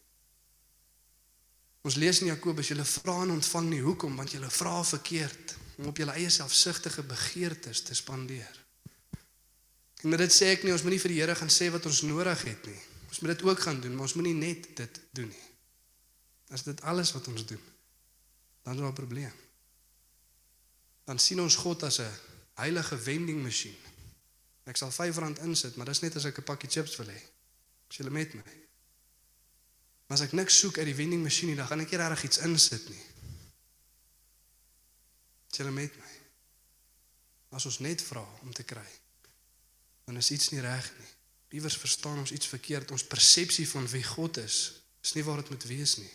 Ons 1.87 1.97
lees 2.03 2.21
in 2.21 2.33
Jakobus, 2.33 2.73
julle 2.73 2.85
vra 2.85 3.21
en 3.23 3.37
ontvang 3.39 3.69
nie 3.71 3.83
hoekom 3.85 4.17
want 4.19 4.35
julle 4.35 4.51
vra 4.51 4.81
verkeerd 4.85 5.57
om 5.79 5.93
op 5.93 6.01
julle 6.03 6.17
eie 6.19 6.33
selfsugtige 6.35 7.05
begeertes 7.07 7.85
te 7.87 7.95
spandeer. 7.95 8.66
En 10.07 10.15
dit 10.15 10.33
sê 10.33 10.53
ek 10.55 10.63
nie 10.63 10.73
ons 10.75 10.85
moenie 10.87 11.01
vir 11.03 11.13
die 11.13 11.19
Here 11.19 11.35
gaan 11.35 11.51
sê 11.51 11.67
wat 11.75 11.87
ons 11.89 12.05
nodig 12.07 12.45
het 12.47 12.69
nie. 12.71 12.79
Ons 13.11 13.19
moet 13.23 13.35
dit 13.35 13.43
ook 13.49 13.61
gaan 13.65 13.81
doen, 13.83 13.95
maar 13.97 14.07
ons 14.07 14.15
moenie 14.15 14.37
net 14.39 14.69
dit 14.79 15.01
doen 15.19 15.27
nie. 15.33 15.47
As 16.55 16.63
dit 16.63 16.83
alles 16.87 17.11
wat 17.17 17.27
ons 17.33 17.43
doen, 17.47 17.65
dan 18.63 18.75
is 18.75 18.81
daar 18.81 18.95
'n 18.95 19.01
probleem. 19.03 19.35
Dan 21.05 21.19
sien 21.19 21.41
ons 21.41 21.57
God 21.57 21.83
as 21.83 21.99
'n 21.99 22.13
heilige 22.55 22.99
vending 22.99 23.43
masjien 23.43 23.77
Ek 24.67 24.79
sal 24.79 24.91
R5 24.91 25.39
insit, 25.47 25.77
maar 25.79 25.87
dis 25.87 26.03
net 26.03 26.17
as 26.19 26.27
ek 26.27 26.41
'n 26.43 26.49
pakkie 26.49 26.69
chips 26.69 26.97
wil 26.99 27.07
hê. 27.07 27.21
As 27.89 27.97
jy 27.97 28.11
met 28.11 28.35
my. 28.35 28.43
Maar 30.07 30.19
as 30.19 30.27
ek 30.27 30.33
niks 30.33 30.59
soek 30.59 30.79
uit 30.79 30.87
die 30.87 30.95
vending 30.95 31.23
masjien 31.23 31.49
nie, 31.49 31.57
dan 31.57 31.67
gaan 31.67 31.81
ek 31.81 31.91
nie 31.91 31.99
regtig 31.99 32.25
iets 32.25 32.39
insit 32.39 32.89
nie. 32.89 33.05
As 35.51 35.59
jy 35.59 35.71
met 35.71 35.97
my. 35.97 36.13
As 37.51 37.67
ons 37.67 37.79
net 37.79 38.03
vra 38.03 38.27
om 38.43 38.53
te 38.53 38.65
kry, 38.65 38.87
dan 40.07 40.17
is 40.17 40.31
iets 40.31 40.53
nie 40.55 40.63
reg 40.63 40.87
nie. 40.99 41.09
Iewers 41.59 41.77
verstaan 41.77 42.19
ons 42.23 42.33
iets 42.33 42.47
verkeerd. 42.47 42.91
Ons 42.95 43.07
persepsie 43.07 43.67
van 43.69 43.89
wie 43.91 44.05
God 44.07 44.39
is, 44.39 44.59
is 45.03 45.15
nie 45.17 45.25
waar 45.27 45.43
dit 45.43 45.51
moet 45.51 45.67
wees 45.71 45.97
nie. 45.99 46.13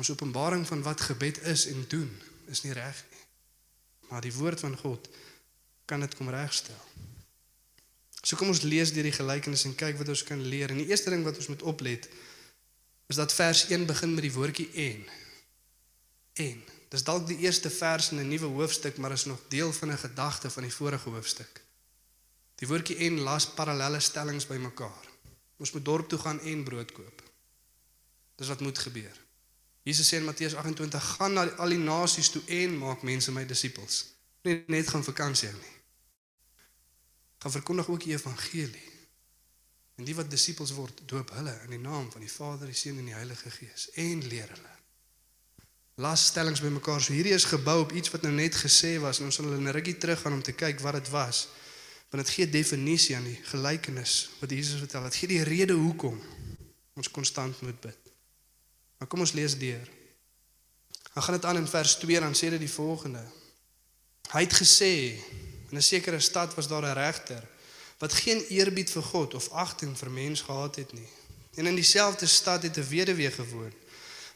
Ons 0.00 0.10
openbaring 0.12 0.66
van 0.68 0.82
wat 0.84 1.00
gebed 1.08 1.40
is 1.48 1.66
en 1.72 1.84
doen, 1.88 2.10
is 2.52 2.62
nie 2.64 2.72
reg 2.76 3.04
nie. 3.10 3.24
Maar 4.10 4.24
die 4.24 4.34
woord 4.34 4.60
van 4.60 4.76
God 4.76 5.08
kan 5.88 6.04
dit 6.04 6.16
kom 6.18 6.28
regstel. 6.32 6.76
So 8.20 8.36
kom 8.36 8.52
ons 8.52 8.62
lees 8.66 8.92
deur 8.92 9.08
die 9.08 9.16
gelykenis 9.16 9.64
en 9.64 9.76
kyk 9.78 9.96
wat 10.00 10.12
ons 10.12 10.24
kan 10.28 10.42
leer. 10.52 10.72
En 10.72 10.82
die 10.82 10.90
eerste 10.92 11.12
ding 11.12 11.24
wat 11.24 11.40
ons 11.40 11.48
moet 11.48 11.64
oplet 11.72 12.10
is 13.10 13.16
dat 13.16 13.32
vers 13.34 13.64
1 13.72 13.88
begin 13.88 14.12
met 14.14 14.26
die 14.28 14.34
woordjie 14.36 14.68
en. 14.84 15.00
En. 16.44 16.60
Dis 16.90 17.06
dalk 17.06 17.24
die 17.26 17.40
eerste 17.46 17.70
vers 17.70 18.10
in 18.12 18.20
'n 18.20 18.28
nuwe 18.28 18.52
hoofstuk, 18.52 18.96
maar 18.98 19.12
is 19.12 19.24
nog 19.24 19.40
deel 19.48 19.72
van 19.72 19.92
'n 19.92 19.98
gedagte 19.98 20.50
van 20.50 20.62
die 20.62 20.74
vorige 20.74 21.08
hoofstuk. 21.08 21.62
Die 22.60 22.68
woordjie 22.68 22.98
en 23.06 23.22
las 23.24 23.46
parallelle 23.56 24.00
stellings 24.04 24.46
bymekaar. 24.46 25.08
Ons 25.60 25.72
moet 25.72 25.84
dorp 25.84 26.08
toe 26.08 26.18
gaan 26.20 26.40
en 26.40 26.64
brood 26.64 26.92
koop. 26.92 27.22
Dis 28.36 28.48
wat 28.52 28.60
moet 28.60 28.78
gebeur. 28.78 29.16
Jesus 29.82 30.08
sê 30.08 30.20
in 30.20 30.24
Matteus 30.24 30.54
28: 30.54 31.04
"Gaan 31.16 31.32
na 31.32 31.46
al 31.56 31.72
die 31.72 31.78
nasies 31.78 32.28
toe 32.30 32.42
en 32.46 32.78
maak 32.78 33.02
mense 33.02 33.32
my 33.32 33.46
disippels." 33.46 34.04
Nie 34.42 34.64
net 34.66 34.88
gaan 34.88 35.04
vakansie 35.04 35.48
hou 35.48 35.58
nie. 35.58 35.76
Gaan 37.38 37.52
verkondig 37.52 37.88
ook 37.88 38.04
die 38.04 38.12
evangelie. 38.12 38.88
En 39.96 40.04
die 40.04 40.14
wat 40.14 40.30
disippels 40.30 40.72
word, 40.72 41.00
doop 41.04 41.30
hulle 41.36 41.60
in 41.64 41.70
die 41.70 41.78
naam 41.78 42.10
van 42.12 42.20
die 42.20 42.32
Vader, 42.32 42.66
die 42.66 42.76
Seun 42.76 42.98
en 42.98 43.04
die 43.04 43.14
Heilige 43.14 43.50
Gees 43.50 43.90
en 44.00 44.22
leer 44.28 44.48
hulle. 44.48 44.76
Las 46.00 46.26
stellings 46.26 46.60
bymekaar. 46.60 47.00
So 47.00 47.12
hierdie 47.12 47.36
is 47.36 47.44
gebou 47.44 47.80
op 47.80 47.92
iets 47.92 48.10
wat 48.10 48.22
nou 48.22 48.32
net 48.32 48.56
gesê 48.56 48.98
was 49.00 49.20
en 49.20 49.28
ons 49.28 49.34
sal 49.34 49.44
hulle 49.44 49.60
'n 49.60 49.72
rukkie 49.76 49.96
terug 49.96 50.20
gaan 50.20 50.32
om 50.32 50.42
te 50.42 50.52
kyk 50.52 50.80
wat 50.80 50.94
dit 50.94 51.08
was. 51.08 51.48
Want 52.10 52.24
dit 52.24 52.34
gee 52.34 52.50
definisie 52.50 53.16
aan 53.16 53.24
die 53.24 53.38
gelykenis 53.42 54.30
wat 54.40 54.50
Jesus 54.50 54.78
vertel. 54.78 55.02
Dit 55.02 55.14
gee 55.14 55.28
die 55.28 55.42
rede 55.46 55.72
hoekom 55.72 56.18
ons 56.94 57.10
konstant 57.10 57.60
moet 57.60 57.80
bid. 57.80 58.10
Maar 58.98 59.08
kom 59.08 59.22
ons 59.22 59.32
lees 59.32 59.54
deur. 59.58 59.86
Dan 61.14 61.22
gaan 61.22 61.34
dit 61.34 61.44
aan 61.44 61.56
in 61.56 61.68
vers 61.68 61.94
2 61.94 62.20
dan 62.20 62.34
sê 62.34 62.50
dit 62.50 62.60
die 62.60 62.72
volgende. 62.72 63.22
Hy 64.30 64.42
het 64.46 64.54
gesê 64.54 64.92
in 65.70 65.78
'n 65.78 65.82
sekere 65.82 66.20
stad 66.20 66.54
was 66.54 66.68
daar 66.68 66.82
'n 66.82 66.98
regter 66.98 67.42
wat 67.98 68.12
geen 68.12 68.44
eerbied 68.48 68.90
vir 68.90 69.02
God 69.02 69.34
of 69.34 69.50
agting 69.50 69.98
vir 69.98 70.10
mens 70.10 70.40
gehad 70.40 70.76
het 70.76 70.92
nie. 70.92 71.08
En 71.54 71.66
in 71.66 71.74
dieselfde 71.74 72.26
stad 72.26 72.62
het 72.62 72.76
'n 72.76 72.88
weduwee 72.88 73.30
gewoon 73.30 73.72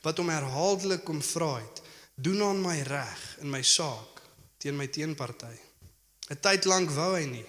wat 0.00 0.16
hom 0.16 0.28
herhaaldelik 0.28 1.04
kom 1.04 1.22
vra 1.22 1.56
het: 1.56 1.82
"Doen 2.14 2.42
aan 2.42 2.60
my 2.60 2.80
reg 2.80 3.36
in 3.40 3.50
my 3.50 3.62
saak 3.62 4.22
teen 4.56 4.76
my 4.76 4.86
teenparty." 4.86 5.56
'n 6.28 6.40
Tyd 6.40 6.64
lank 6.64 6.90
wou 6.90 7.16
hy 7.16 7.24
nie, 7.24 7.46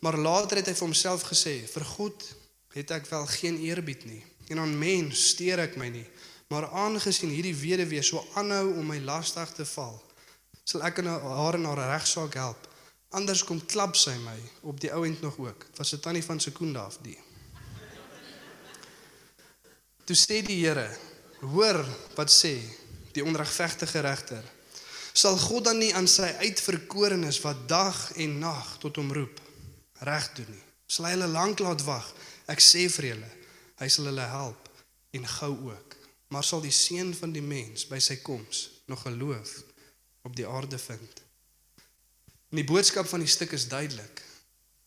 maar 0.00 0.16
later 0.18 0.60
het 0.60 0.66
hy 0.66 0.74
vir 0.74 0.86
homself 0.86 1.22
gesê: 1.28 1.68
"Vir 1.68 1.84
God 1.84 2.24
het 2.72 2.90
ek 2.90 3.06
wel 3.06 3.26
geen 3.26 3.58
eerbied 3.58 4.04
nie 4.04 4.24
en 4.48 4.58
aan 4.58 4.78
mens 4.78 5.28
steur 5.28 5.58
ek 5.58 5.76
my 5.76 5.88
nie." 5.88 6.06
Maar 6.50 6.66
aangesien 6.74 7.30
hierdie 7.30 7.54
weduwee 7.54 8.02
so 8.02 8.24
aanhou 8.34 8.72
om 8.74 8.86
my 8.86 8.98
lastig 8.98 9.52
te 9.54 9.64
val, 9.64 10.00
sal 10.66 10.82
ek 10.82 10.98
haar 11.06 11.54
in 11.54 11.64
haar 11.64 11.82
regsaak 11.92 12.34
help. 12.34 12.66
Anders 13.14 13.44
kom 13.46 13.60
klap 13.66 13.94
sy 13.98 14.16
my 14.22 14.36
op 14.66 14.80
die 14.82 14.90
ouend 14.94 15.20
nog 15.22 15.38
ook. 15.38 15.66
Dit 15.66 15.78
was 15.78 15.92
'n 15.94 16.00
tannie 16.00 16.24
van 16.24 16.40
Sekunda 16.40 16.80
af 16.80 16.98
die. 17.02 17.18
Toe 20.04 20.16
sê 20.16 20.42
die 20.42 20.66
Here, 20.66 20.90
hoor 21.40 21.86
wat 22.14 22.30
sê 22.30 22.58
die 23.12 23.24
onregverdige 23.24 24.00
regter. 24.00 24.44
Sal 25.12 25.36
God 25.38 25.64
dan 25.64 25.78
nie 25.78 25.94
aan 25.94 26.08
sy 26.08 26.34
uitverkorenes 26.42 27.40
wat 27.40 27.68
dag 27.68 28.12
en 28.12 28.38
nag 28.38 28.78
tot 28.78 28.96
hom 28.96 29.12
roep 29.12 29.39
reg 30.06 30.32
doen 30.36 30.50
nie? 30.50 30.64
Sal 30.90 31.06
hy 31.06 31.14
hulle 31.14 31.30
lank 31.30 31.62
laat 31.62 31.84
wag? 31.86 32.06
Ek 32.50 32.62
sê 32.64 32.88
vir 32.90 33.12
julle, 33.12 33.30
hy 33.78 33.88
sal 33.88 34.10
hulle 34.10 34.26
help 34.32 34.68
en 35.16 35.26
gou 35.38 35.52
ook. 35.70 35.96
Maar 36.30 36.46
sal 36.46 36.62
die 36.62 36.74
seun 36.74 37.12
van 37.14 37.32
die 37.34 37.42
mens 37.42 37.86
by 37.90 37.98
sy 38.02 38.20
koms 38.22 38.68
nog 38.90 39.02
geloof 39.06 39.50
op 40.26 40.36
die 40.36 40.46
aarde 40.46 40.78
vind? 40.78 41.22
En 42.50 42.58
die 42.58 42.66
boodskap 42.66 43.06
van 43.06 43.22
die 43.22 43.30
stuk 43.30 43.54
is 43.54 43.68
duidelik, 43.70 44.22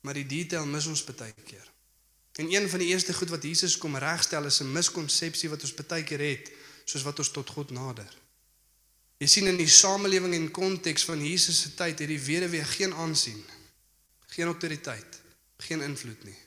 maar 0.03 0.17
die 0.19 0.27
detail 0.27 0.67
mis 0.67 0.87
ons 0.91 1.03
baie 1.07 1.31
keer. 1.47 1.67
En 2.39 2.51
een 2.51 2.67
van 2.69 2.79
die 2.79 2.89
eerste 2.91 3.13
goed 3.13 3.29
wat 3.29 3.43
Jesus 3.43 3.77
kom 3.77 3.95
regstel 3.95 4.45
is 4.45 4.59
'n 4.59 4.71
miskonsepsie 4.71 5.49
wat 5.49 5.61
ons 5.61 5.75
baie 5.75 6.03
keer 6.03 6.19
het, 6.19 6.51
soos 6.85 7.03
wat 7.03 7.19
ons 7.19 7.31
tot 7.31 7.49
God 7.49 7.71
nader. 7.71 8.11
Jy 9.17 9.27
sien 9.27 9.47
in 9.47 9.57
die 9.57 9.69
samelewing 9.69 10.33
en 10.33 10.51
konteks 10.51 11.03
van 11.03 11.25
Jesus 11.25 11.61
se 11.61 11.73
tyd 11.73 11.99
het 11.99 12.07
die 12.07 12.19
weduwee 12.19 12.63
geen 12.63 12.93
aansien, 12.93 13.43
geen 14.33 14.49
autoriteit, 14.49 15.19
geen 15.63 15.81
invloed 15.85 16.23
nie. 16.27 16.37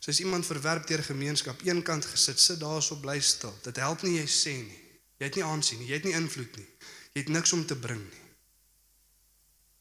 Sy 0.00 0.14
is 0.14 0.22
iemand 0.24 0.48
verwerp 0.48 0.86
deur 0.88 1.02
gemeenskap, 1.04 1.60
eenkant 1.66 2.06
gesit, 2.08 2.40
sit 2.40 2.60
daarso 2.60 2.96
bly 3.00 3.18
stil. 3.20 3.52
Dit 3.64 3.78
help 3.82 4.02
nie 4.06 4.16
jy 4.16 4.26
sê 4.26 4.54
nie. 4.56 4.80
Jy 5.20 5.28
het 5.28 5.36
nie 5.36 5.44
aansien 5.44 5.82
nie, 5.82 5.90
jy 5.90 5.98
het 5.98 6.08
nie 6.08 6.16
invloed 6.16 6.56
nie. 6.56 6.68
Jy 7.12 7.24
het 7.26 7.32
niks 7.34 7.52
om 7.52 7.66
te 7.68 7.76
bring 7.76 8.00
nie. 8.00 8.26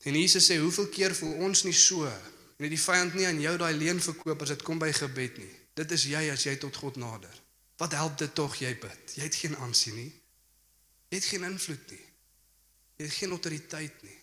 En 0.10 0.16
Jesus 0.16 0.48
sê, 0.48 0.60
hoeveel 0.60 0.90
keer 0.92 1.16
voel 1.16 1.46
ons 1.48 1.64
nie 1.68 1.76
so 1.76 2.08
en 2.60 2.66
het 2.66 2.74
die 2.74 2.82
vyand 2.82 3.16
nie 3.16 3.28
aan 3.28 3.40
jou 3.40 3.56
daai 3.60 3.74
leen 3.76 4.02
verkoop 4.04 4.44
as 4.44 4.52
dit 4.52 4.64
kom 4.68 4.80
by 4.82 4.92
gebed 4.96 5.40
nie. 5.40 5.52
Dit 5.80 5.94
is 5.96 6.04
jy 6.12 6.26
as 6.34 6.44
jy 6.44 6.58
tot 6.60 6.76
God 6.76 7.00
nader. 7.00 7.36
Wat 7.80 7.96
help 7.96 8.18
dit 8.20 8.34
tog 8.36 8.58
jy 8.60 8.74
bid? 8.76 9.14
Jy 9.16 9.24
het 9.24 9.38
geen 9.40 9.56
aansien 9.64 9.96
nie. 9.96 10.12
Jy 11.08 11.22
het 11.22 11.28
geen 11.32 11.48
invloed 11.48 11.94
nie. 11.96 12.06
Jy 13.00 13.08
het 13.08 13.16
geen 13.16 13.36
autoriteit 13.36 14.04
nie. 14.04 14.19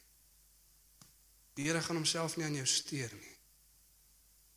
Die 1.57 1.65
Here 1.65 1.81
gaan 1.83 1.97
homself 1.97 2.37
nie 2.37 2.45
aan 2.45 2.59
jou 2.59 2.67
steur 2.69 3.13
nie. 3.17 3.37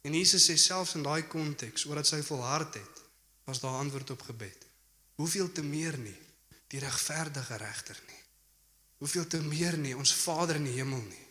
En 0.07 0.15
Jesus 0.15 0.47
sê 0.47 0.55
selfs 0.59 0.95
in 0.99 1.03
daai 1.03 1.27
konteks, 1.31 1.85
omdat 1.87 2.07
sy 2.07 2.19
volhard 2.23 2.75
het, 2.79 3.03
was 3.47 3.59
daar 3.63 3.79
antwoord 3.79 4.13
op 4.15 4.25
gebed. 4.29 4.65
Hoeveel 5.19 5.51
te 5.51 5.63
meer 5.63 5.97
nie 5.99 6.17
die 6.69 6.79
regverdige 6.79 7.57
regter 7.57 7.97
nie. 8.07 8.19
Hoeveel 9.01 9.25
te 9.27 9.39
meer 9.41 9.77
nie 9.79 9.95
ons 9.97 10.13
Vader 10.13 10.59
in 10.59 10.67
die 10.69 10.75
hemel 10.77 11.01
nie. 11.01 11.25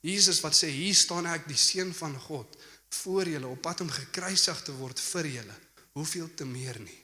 Jesus 0.00 0.40
wat 0.40 0.56
sê 0.56 0.70
hier 0.72 0.96
staan 0.96 1.28
ek 1.28 1.44
die 1.50 1.58
seun 1.58 1.92
van 1.94 2.16
God 2.28 2.56
voor 3.02 3.28
julle 3.28 3.50
op 3.50 3.60
pad 3.62 3.82
om 3.84 3.92
gekruisig 3.92 4.62
te 4.64 4.72
word 4.78 5.02
vir 5.10 5.28
julle. 5.34 5.56
Hoeveel 5.98 6.30
te 6.34 6.46
meer 6.48 6.80
nie. 6.80 6.98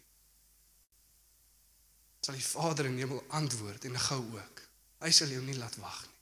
Sal 2.24 2.38
die 2.38 2.48
Vader 2.48 2.88
in 2.88 2.96
die 2.96 3.04
hemel 3.04 3.22
antwoord 3.38 3.84
en 3.90 3.98
gou 4.08 4.22
ook. 4.38 4.62
Hy 5.04 5.12
sal 5.12 5.30
jou 5.30 5.42
nie 5.44 5.58
laat 5.60 5.76
wag 5.82 6.00
nie. 6.06 6.15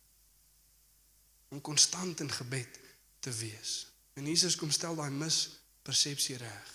Om 1.55 1.61
konstant 1.63 2.21
in 2.21 2.31
gebed 2.31 2.81
te 3.23 3.31
wees. 3.31 3.87
En 4.19 4.27
Jesus 4.27 4.57
kom 4.59 4.71
stel 4.75 4.99
daai 4.99 5.11
mispersepsie 5.15 6.37
reg. 6.43 6.71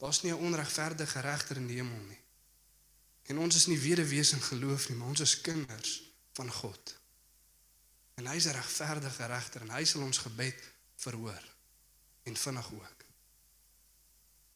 Daar's 0.00 0.22
nie 0.22 0.32
'n 0.32 0.44
onregverdige 0.48 1.20
regter 1.20 1.56
in 1.56 1.66
die 1.66 1.76
hemel 1.76 2.04
nie. 2.08 2.20
En 3.22 3.38
ons 3.38 3.54
is 3.56 3.66
nie 3.66 3.78
wederwees 3.78 4.32
in 4.32 4.42
geloof 4.42 4.88
nie, 4.88 4.96
maar 4.96 5.08
ons 5.08 5.20
is 5.20 5.40
kinders 5.40 6.02
van 6.32 6.52
God. 6.52 6.98
En 8.14 8.26
hy 8.26 8.36
is 8.36 8.46
'n 8.46 8.56
regverdige 8.56 9.26
regter 9.26 9.60
en 9.60 9.70
hy 9.70 9.84
sal 9.84 10.02
ons 10.02 10.18
gebed 10.18 10.62
verhoor 10.96 11.44
en 12.22 12.36
vinnig 12.36 12.72
ook. 12.72 13.04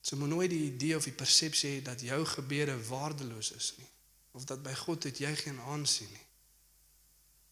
So 0.01 0.17
moet 0.17 0.29
nooit 0.29 0.51
die 0.51 0.73
idee 0.73 0.97
of 0.97 1.05
die 1.05 1.13
persepsie 1.13 1.71
hê 1.71 1.83
dat 1.83 2.01
jou 2.01 2.25
gebede 2.27 2.87
waardeloos 2.87 3.53
is 3.53 3.75
nie 3.77 3.89
of 4.31 4.45
dat 4.45 4.63
by 4.63 4.75
God 4.75 5.03
het 5.03 5.19
jy 5.19 5.37
geen 5.37 5.61
aansien 5.61 6.09
nie. 6.11 6.27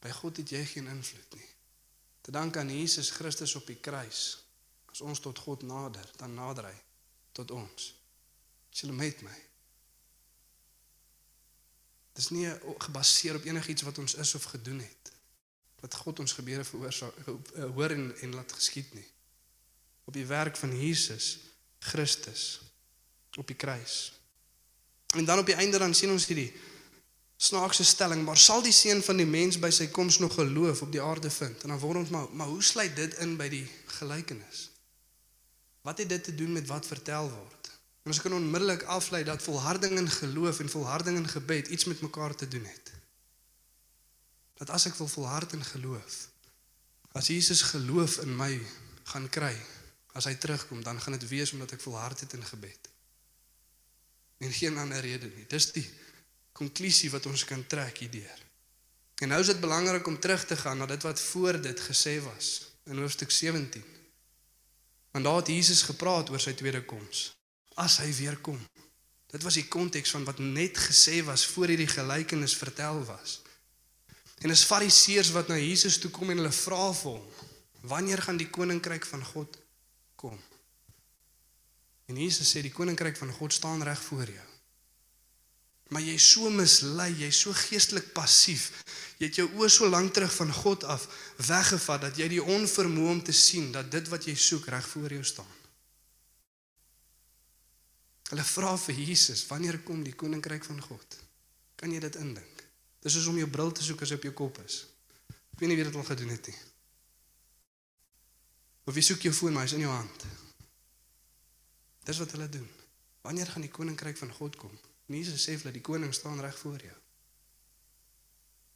By 0.01 0.11
God 0.11 0.37
het 0.37 0.51
jy 0.51 0.65
geen 0.65 0.87
invloed 0.87 1.35
nie. 1.35 1.49
Te 2.29 2.33
dank 2.33 2.57
aan 2.57 2.69
Jesus 2.79 3.09
Christus 3.11 3.55
op 3.55 3.65
die 3.67 3.79
kruis 3.81 4.37
as 4.93 5.01
ons 5.01 5.21
tot 5.25 5.39
God 5.39 5.63
nader, 5.65 6.05
dan 6.21 6.35
nader 6.37 6.67
hy 6.69 6.75
tot 7.33 7.55
ons. 7.57 7.87
Sien 8.69 8.93
met 8.93 9.23
my. 9.25 9.37
Dis 12.13 12.29
nie 12.37 12.45
gebaseer 12.85 13.39
op 13.41 13.49
enigiets 13.49 13.87
wat 13.89 14.03
ons 14.05 14.19
is 14.21 14.35
of 14.37 14.45
gedoen 14.53 14.83
het. 14.85 15.13
Wat 15.81 15.97
God 16.03 16.21
ons 16.21 16.37
gebeure 16.37 16.69
veroorsaak 16.69 17.17
hoor 17.79 17.97
en 17.97 18.13
en 18.21 18.37
laat 18.37 18.53
geskied 18.53 18.93
nie. 18.93 19.09
Op 20.05 20.13
die 20.13 20.29
werk 20.29 20.61
van 20.61 20.77
Jesus 20.77 21.39
Christus 21.81 22.61
op 23.41 23.49
die 23.49 23.57
kruis. 23.57 24.13
En 25.17 25.25
dan 25.25 25.41
op 25.41 25.49
die 25.49 25.57
einde 25.57 25.81
dan 25.81 25.97
sien 25.97 26.13
ons 26.13 26.29
hierdie 26.29 26.53
snaakse 27.39 27.85
stelling, 27.87 28.25
maar 28.27 28.37
sal 28.37 28.63
die 28.63 28.75
seun 28.75 28.99
van 29.07 29.21
die 29.21 29.27
mens 29.27 29.61
by 29.63 29.71
sy 29.71 29.87
koms 29.95 30.19
nog 30.19 30.35
geloof 30.35 30.83
op 30.83 30.91
die 30.93 31.03
aarde 31.03 31.31
vind? 31.31 31.63
En 31.63 31.75
dan 31.75 31.79
word 31.79 32.03
ons 32.03 32.11
maar 32.15 32.27
maar 32.35 32.51
hoe 32.51 32.63
sluit 32.63 32.97
dit 32.97 33.15
in 33.23 33.37
by 33.39 33.47
die 33.53 33.65
gelykenis? 33.99 34.65
Wat 35.87 36.03
het 36.03 36.09
dit 36.11 36.25
te 36.25 36.35
doen 36.35 36.53
met 36.53 36.67
wat 36.67 36.87
vertel 36.87 37.31
word? 37.31 37.71
En 38.03 38.11
ons 38.11 38.21
kan 38.25 38.35
onmiddellik 38.35 38.83
aflei 38.83 39.23
dat 39.25 39.43
volharding 39.43 39.99
in 39.99 40.11
geloof 40.11 40.59
en 40.61 40.71
volharding 40.71 41.17
in 41.17 41.29
gebed 41.29 41.69
iets 41.69 41.85
met 41.85 42.01
mekaar 42.01 42.35
te 42.35 42.49
doen 42.49 42.65
het. 42.65 42.93
Dat 44.59 44.71
as 44.75 44.89
ek 44.91 44.99
wil 44.99 45.09
volhard 45.09 45.53
in 45.53 45.65
geloof, 45.65 46.19
as 47.15 47.31
Jesus 47.31 47.63
geloof 47.63 48.19
in 48.25 48.35
my 48.37 48.51
gaan 49.13 49.29
kry, 49.31 49.55
as 50.19 50.27
hy 50.27 50.35
terugkom, 50.35 50.83
dan 50.83 51.01
gaan 51.01 51.15
dit 51.15 51.29
wees 51.31 51.53
omdat 51.53 51.77
ek 51.79 51.85
volhard 51.85 52.21
het 52.21 52.33
in 52.35 52.45
gebed. 52.45 52.91
En 54.39 54.53
geen 54.53 54.79
ander 54.79 55.01
rede 55.01 55.31
nie. 55.31 55.47
Dis 55.47 55.71
die 55.73 55.87
konklusie 56.59 57.11
wat 57.15 57.27
ons 57.31 57.45
kan 57.47 57.63
trek 57.67 58.03
hierdeur. 58.03 58.45
En 59.23 59.33
nou 59.33 59.39
is 59.43 59.51
dit 59.51 59.61
belangrik 59.61 60.07
om 60.07 60.19
terug 60.19 60.45
te 60.47 60.57
gaan 60.57 60.79
na 60.79 60.87
dit 60.87 61.03
wat 61.03 61.21
voor 61.21 61.61
dit 61.63 61.81
gesê 61.81 62.19
was 62.23 62.51
in 62.91 62.99
hoofstuk 63.03 63.31
17. 63.31 63.85
Want 65.11 65.25
daar 65.25 65.41
het 65.43 65.51
Jesus 65.53 65.83
gepraat 65.83 66.31
oor 66.31 66.43
sy 66.43 66.55
tweede 66.59 66.85
koms 66.85 67.29
as 67.79 68.01
hy 68.03 68.11
weer 68.19 68.37
kom. 68.43 68.59
Dit 69.31 69.45
was 69.47 69.59
die 69.59 69.69
konteks 69.71 70.11
van 70.11 70.25
wat 70.27 70.41
net 70.43 70.79
gesê 70.89 71.21
was 71.25 71.47
voor 71.47 71.71
hierdie 71.71 71.91
gelykenis 71.91 72.57
vertel 72.59 73.05
was. 73.07 73.39
En 74.43 74.51
is 74.51 74.65
fariseërs 74.67 75.31
wat 75.35 75.51
na 75.51 75.59
Jesus 75.59 75.99
toe 76.03 76.11
kom 76.11 76.31
en 76.31 76.41
hulle 76.41 76.55
vra 76.55 76.93
vir 76.93 77.19
hom: 77.19 77.27
"Wanneer 77.93 78.23
gaan 78.23 78.39
die 78.41 78.51
koninkryk 78.51 79.07
van 79.07 79.25
God 79.25 79.59
kom?" 80.17 80.39
En 82.07 82.17
Jesus 82.17 82.51
sê 82.51 82.63
die 82.63 82.73
koninkryk 82.73 83.17
van 83.17 83.33
God 83.33 83.53
staan 83.53 83.83
reg 83.83 84.03
voor 84.03 84.27
jou. 84.27 84.48
Maar 85.89 86.05
jy's 86.05 86.25
so 86.33 86.51
mislei, 86.53 87.13
jy's 87.17 87.39
so 87.41 87.55
geestelik 87.57 88.11
passief. 88.13 88.71
Jy 89.19 89.31
het 89.31 89.39
jou 89.41 89.47
oë 89.57 89.71
so 89.73 89.89
lank 89.89 90.13
terug 90.15 90.35
van 90.35 90.53
God 90.53 90.85
af 90.85 91.07
weggevat 91.49 92.05
dat 92.07 92.19
jy 92.21 92.29
die 92.37 92.43
onvermoë 92.45 93.15
om 93.17 93.23
te 93.25 93.33
sien 93.33 93.73
dat 93.73 93.89
dit 93.91 94.11
wat 94.13 94.29
jy 94.29 94.35
soek 94.37 94.69
reg 94.69 94.89
voor 94.93 95.17
jou 95.17 95.25
staan. 95.25 95.55
Hulle 98.29 98.45
vra 98.45 98.75
vir 98.77 99.01
Jesus, 99.01 99.47
wanneer 99.49 99.81
kom 99.81 100.03
die 100.05 100.13
koninkryk 100.13 100.67
van 100.69 100.81
God? 100.85 101.17
Kan 101.81 101.93
jy 101.95 102.03
dit 102.05 102.19
indink? 102.21 102.65
Dis 103.01 103.15
soos 103.17 103.31
om 103.31 103.39
jou 103.41 103.49
bril 103.49 103.73
te 103.73 103.85
soek 103.87 104.05
as 104.05 104.13
op 104.13 104.27
jou 104.27 104.35
kop 104.37 104.61
is. 104.67 104.83
Ek 105.33 105.63
weet 105.63 105.73
nie 105.73 105.79
wie 105.79 105.87
dit 105.89 105.97
al 105.97 106.05
gedoen 106.05 106.35
het 106.35 106.51
nie. 106.51 106.59
Of 108.89 108.97
jy 108.97 109.05
soek 109.09 109.25
jou 109.25 109.33
foon 109.37 109.57
maar 109.57 109.65
hy's 109.65 109.77
in 109.79 109.87
jou 109.87 109.95
hand. 109.95 110.27
Dis 112.05 112.21
wat 112.21 112.37
hulle 112.37 112.49
doen. 112.53 112.69
Wanneer 113.25 113.49
gaan 113.51 113.65
die 113.65 113.73
koninkryk 113.73 114.21
van 114.21 114.31
God 114.37 114.61
kom? 114.61 114.77
En 115.09 115.17
Jesus 115.17 115.45
sê 115.45 115.57
vir 115.57 115.69
hulle 115.69 115.79
die 115.79 115.85
koning 115.85 116.13
staan 116.15 116.41
reg 116.45 116.57
voor 116.61 116.83
jou. 116.85 116.97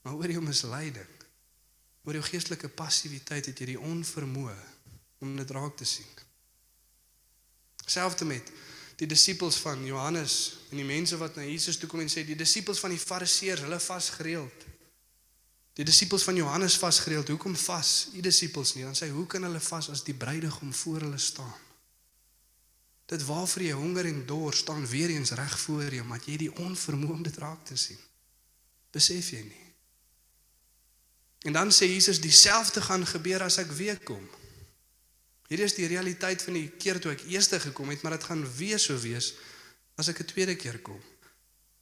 Maar 0.03 0.19
oor 0.19 0.33
jou 0.35 0.43
misleiding, 0.43 1.15
oor 2.03 2.19
jou 2.19 2.25
geestelike 2.27 2.73
passiwiteit 2.73 3.51
het 3.51 3.61
jy 3.61 3.75
die 3.75 3.81
onvermoë 3.81 4.57
om 5.23 5.37
dit 5.39 5.55
raak 5.55 5.77
te 5.79 5.87
sien. 5.87 6.09
Selfs 7.87 8.25
met 8.27 8.51
die 8.99 9.09
disippels 9.11 9.59
van 9.63 9.85
Johannes 9.87 10.35
en 10.71 10.81
die 10.81 10.87
mense 10.87 11.19
wat 11.19 11.37
na 11.37 11.45
Jesus 11.47 11.79
toe 11.79 11.89
kom 11.91 12.03
en 12.03 12.11
sê 12.11 12.25
die 12.27 12.39
disippels 12.39 12.81
van 12.83 12.95
die 12.95 13.01
Fariseërs, 13.03 13.65
hulle 13.67 13.79
vas 13.83 14.11
gereeld. 14.17 14.67
Die 15.79 15.87
disippels 15.89 16.25
van 16.27 16.37
Johannes 16.37 16.77
vas 16.79 16.99
gereeld. 17.01 17.31
Hoekom 17.33 17.57
vas 17.57 18.09
u 18.13 18.21
disippels 18.21 18.75
nie? 18.77 18.85
Dan 18.85 18.97
sê 18.97 19.09
hy, 19.09 19.15
hoe 19.17 19.27
kan 19.27 19.45
hulle 19.47 19.61
vas 19.63 19.89
as 19.93 20.05
die 20.05 20.15
bruidegom 20.15 20.73
voor 20.83 21.07
hulle 21.07 21.21
staan? 21.23 21.55
Dit 23.07 23.25
waarvoor 23.25 23.63
jy 23.63 23.73
honger 23.73 24.07
en 24.07 24.27
dors 24.27 24.59
staan 24.59 24.87
weer 24.87 25.11
eens 25.11 25.31
reg 25.31 25.59
voor 25.61 25.95
jou, 25.95 26.05
maar 26.07 26.23
jy 26.25 26.37
die 26.37 26.55
onvermoë 26.55 27.13
om 27.13 27.23
dit 27.23 27.37
raak 27.37 27.65
te 27.67 27.77
sien. 27.77 27.99
Besef 28.93 29.31
jy 29.31 29.43
nie? 29.43 29.67
En 31.43 31.53
dan 31.53 31.73
sê 31.75 31.89
Jesus 31.91 32.21
dieselfde 32.21 32.81
gaan 32.81 33.07
gebeur 33.07 33.43
as 33.43 33.59
ek 33.59 33.73
weer 33.75 33.99
kom. 34.07 34.23
Hierdie 35.51 35.67
is 35.67 35.75
die 35.77 35.89
realiteit 35.91 36.43
van 36.43 36.55
die 36.57 36.69
keer 36.81 37.01
toe 37.03 37.13
ek 37.13 37.27
eers 37.29 37.51
gekom 37.51 37.91
het, 37.91 38.03
maar 38.03 38.15
dit 38.17 38.25
gaan 38.25 38.45
weer 38.57 38.79
so 38.79 38.97
wees 39.01 39.35
as 40.01 40.09
ek 40.09 40.21
'n 40.23 40.31
tweede 40.33 40.57
keer 40.57 40.79
kom. 40.79 41.01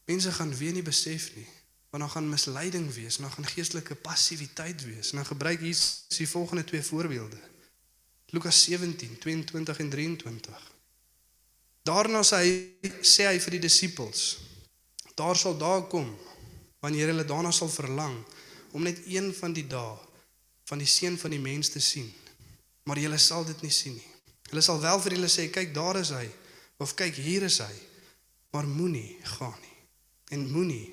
Mense 0.07 0.33
gaan 0.33 0.57
weer 0.57 0.73
nie 0.73 0.83
besef 0.83 1.35
nie, 1.37 1.47
want 1.91 2.03
dan 2.03 2.11
gaan 2.11 2.29
misleiding 2.29 2.93
wees, 2.95 3.17
dan 3.17 3.31
gaan 3.31 3.47
geestelike 3.47 3.95
passiwiteit 3.95 4.85
wees. 4.85 5.11
En 5.11 5.17
dan 5.17 5.27
gebruik 5.27 5.61
Jesus 5.61 6.05
die 6.17 6.29
volgende 6.29 6.65
twee 6.65 6.83
voorbeelde. 6.83 7.39
Lukas 8.27 8.63
17, 8.65 9.19
22 9.19 9.79
en 9.79 9.91
23. 9.91 10.70
Daarna 11.87 12.23
sê 12.27 12.43
hy 12.43 12.93
sê 13.03 13.27
hy 13.31 13.39
vir 13.41 13.57
die 13.57 13.65
disippels: 13.67 14.39
Daar 15.17 15.37
sal 15.37 15.57
dae 15.59 15.87
kom 15.89 16.09
wanneer 16.81 17.13
hulle 17.13 17.25
daarna 17.29 17.53
sal 17.53 17.69
verlang 17.69 18.17
om 18.73 18.85
net 18.85 19.03
een 19.07 19.35
van 19.37 19.53
die 19.53 19.67
dae 19.69 19.99
van 20.71 20.79
die 20.79 20.89
seun 20.89 21.19
van 21.19 21.33
die 21.35 21.43
mens 21.43 21.73
te 21.75 21.81
sien 21.83 22.09
maar 22.91 22.99
julle 22.99 23.19
sal 23.23 23.45
dit 23.47 23.61
nie 23.63 23.71
sien 23.71 23.95
nie. 23.95 24.09
Hulle 24.51 24.63
sal 24.67 24.81
wel 24.83 25.01
vir 25.05 25.15
julle 25.15 25.29
sê, 25.31 25.47
kyk 25.53 25.75
daar 25.77 26.01
is 26.01 26.11
hy 26.15 26.27
of 26.83 26.97
kyk 26.99 27.19
hier 27.23 27.45
is 27.47 27.61
hy, 27.63 27.75
maar 28.51 28.67
moenie 28.67 29.19
gaan 29.37 29.55
nie 29.63 29.77
en 30.35 30.47
moenie 30.51 30.89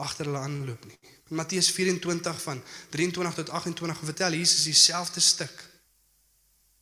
agter 0.00 0.28
hulle 0.28 0.40
aanloop 0.40 0.86
nie. 0.88 0.96
In 1.28 1.36
Matteus 1.36 1.68
24 1.76 2.40
van 2.44 2.62
23 2.94 3.36
tot 3.42 3.52
28 3.58 4.00
vertel 4.08 4.36
Jesus 4.38 4.64
dieselfde 4.68 5.20
stuk. 5.20 5.52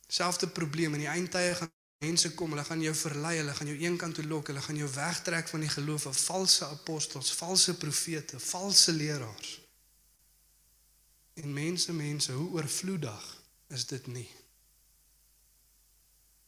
Selfde 0.07 0.47
probleem 0.47 0.95
in 0.95 1.03
die 1.03 1.11
eindtye 1.11 1.57
gaan 1.59 1.71
mense 1.99 2.31
kom, 2.33 2.53
hulle 2.53 2.63
gaan 2.63 2.81
jou 2.81 2.93
verlei, 2.95 3.37
hulle 3.41 3.53
gaan 3.53 3.67
jou 3.67 3.77
eenkant 3.77 4.15
toe 4.15 4.23
lok, 4.23 4.47
hulle 4.51 4.63
gaan 4.63 4.77
jou 4.79 4.87
wegtrek 4.93 5.49
van 5.51 5.65
die 5.65 5.71
geloof 5.71 6.07
van 6.07 6.15
valse 6.15 6.65
apostels, 6.65 7.33
valse 7.35 7.75
profete, 7.77 8.39
valse 8.39 8.93
leraars. 8.95 9.59
En 11.43 11.53
mense, 11.53 11.93
mense, 11.93 12.31
hoe 12.31 12.49
oorvloedig 12.55 13.27
is 13.75 13.85
dit 13.85 14.07
nie. 14.07 14.27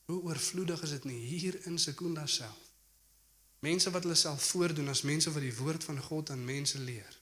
Hoe 0.05 0.21
oorvloedig 0.21 0.81
is 0.83 0.95
dit 0.97 1.07
nie 1.11 1.19
hier 1.27 1.59
in 1.65 1.77
Sekunda 1.79 2.25
self. 2.27 2.67
Mense 3.61 3.91
wat 3.93 4.07
hulle 4.07 4.17
self 4.17 4.43
voordoen 4.55 4.89
as 4.89 5.03
mense 5.05 5.31
wat 5.31 5.43
die 5.43 5.55
woord 5.55 5.83
van 5.83 5.99
God 6.01 6.31
aan 6.33 6.43
mense 6.45 6.79
leer. 6.79 7.19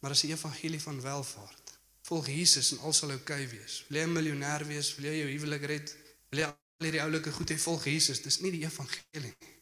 Maar 0.00 0.14
as 0.14 0.22
die 0.24 0.30
evangelie 0.30 0.80
van 0.80 1.00
welvaart, 1.00 1.72
volg 2.06 2.28
Jesus 2.30 2.72
en 2.72 2.84
al 2.86 2.94
sal 2.94 3.16
oukei 3.16 3.46
wees. 3.50 3.82
Wil 3.88 3.98
jy 3.98 4.06
'n 4.06 4.12
miljonair 4.12 4.66
wees, 4.66 4.94
wil 4.94 5.04
jy 5.10 5.16
jou 5.18 5.30
huwelik 5.30 5.64
red, 5.64 5.96
wil 6.30 6.40
jy 6.40 6.50
hierdie 6.86 7.02
oulike 7.04 7.32
goed 7.32 7.50
hê, 7.52 7.58
volg 7.58 7.88
Jesus. 7.90 8.22
Dis 8.24 8.40
nie 8.44 8.52
die 8.54 8.64
evangelie 8.66 9.30
nie. 9.30 9.52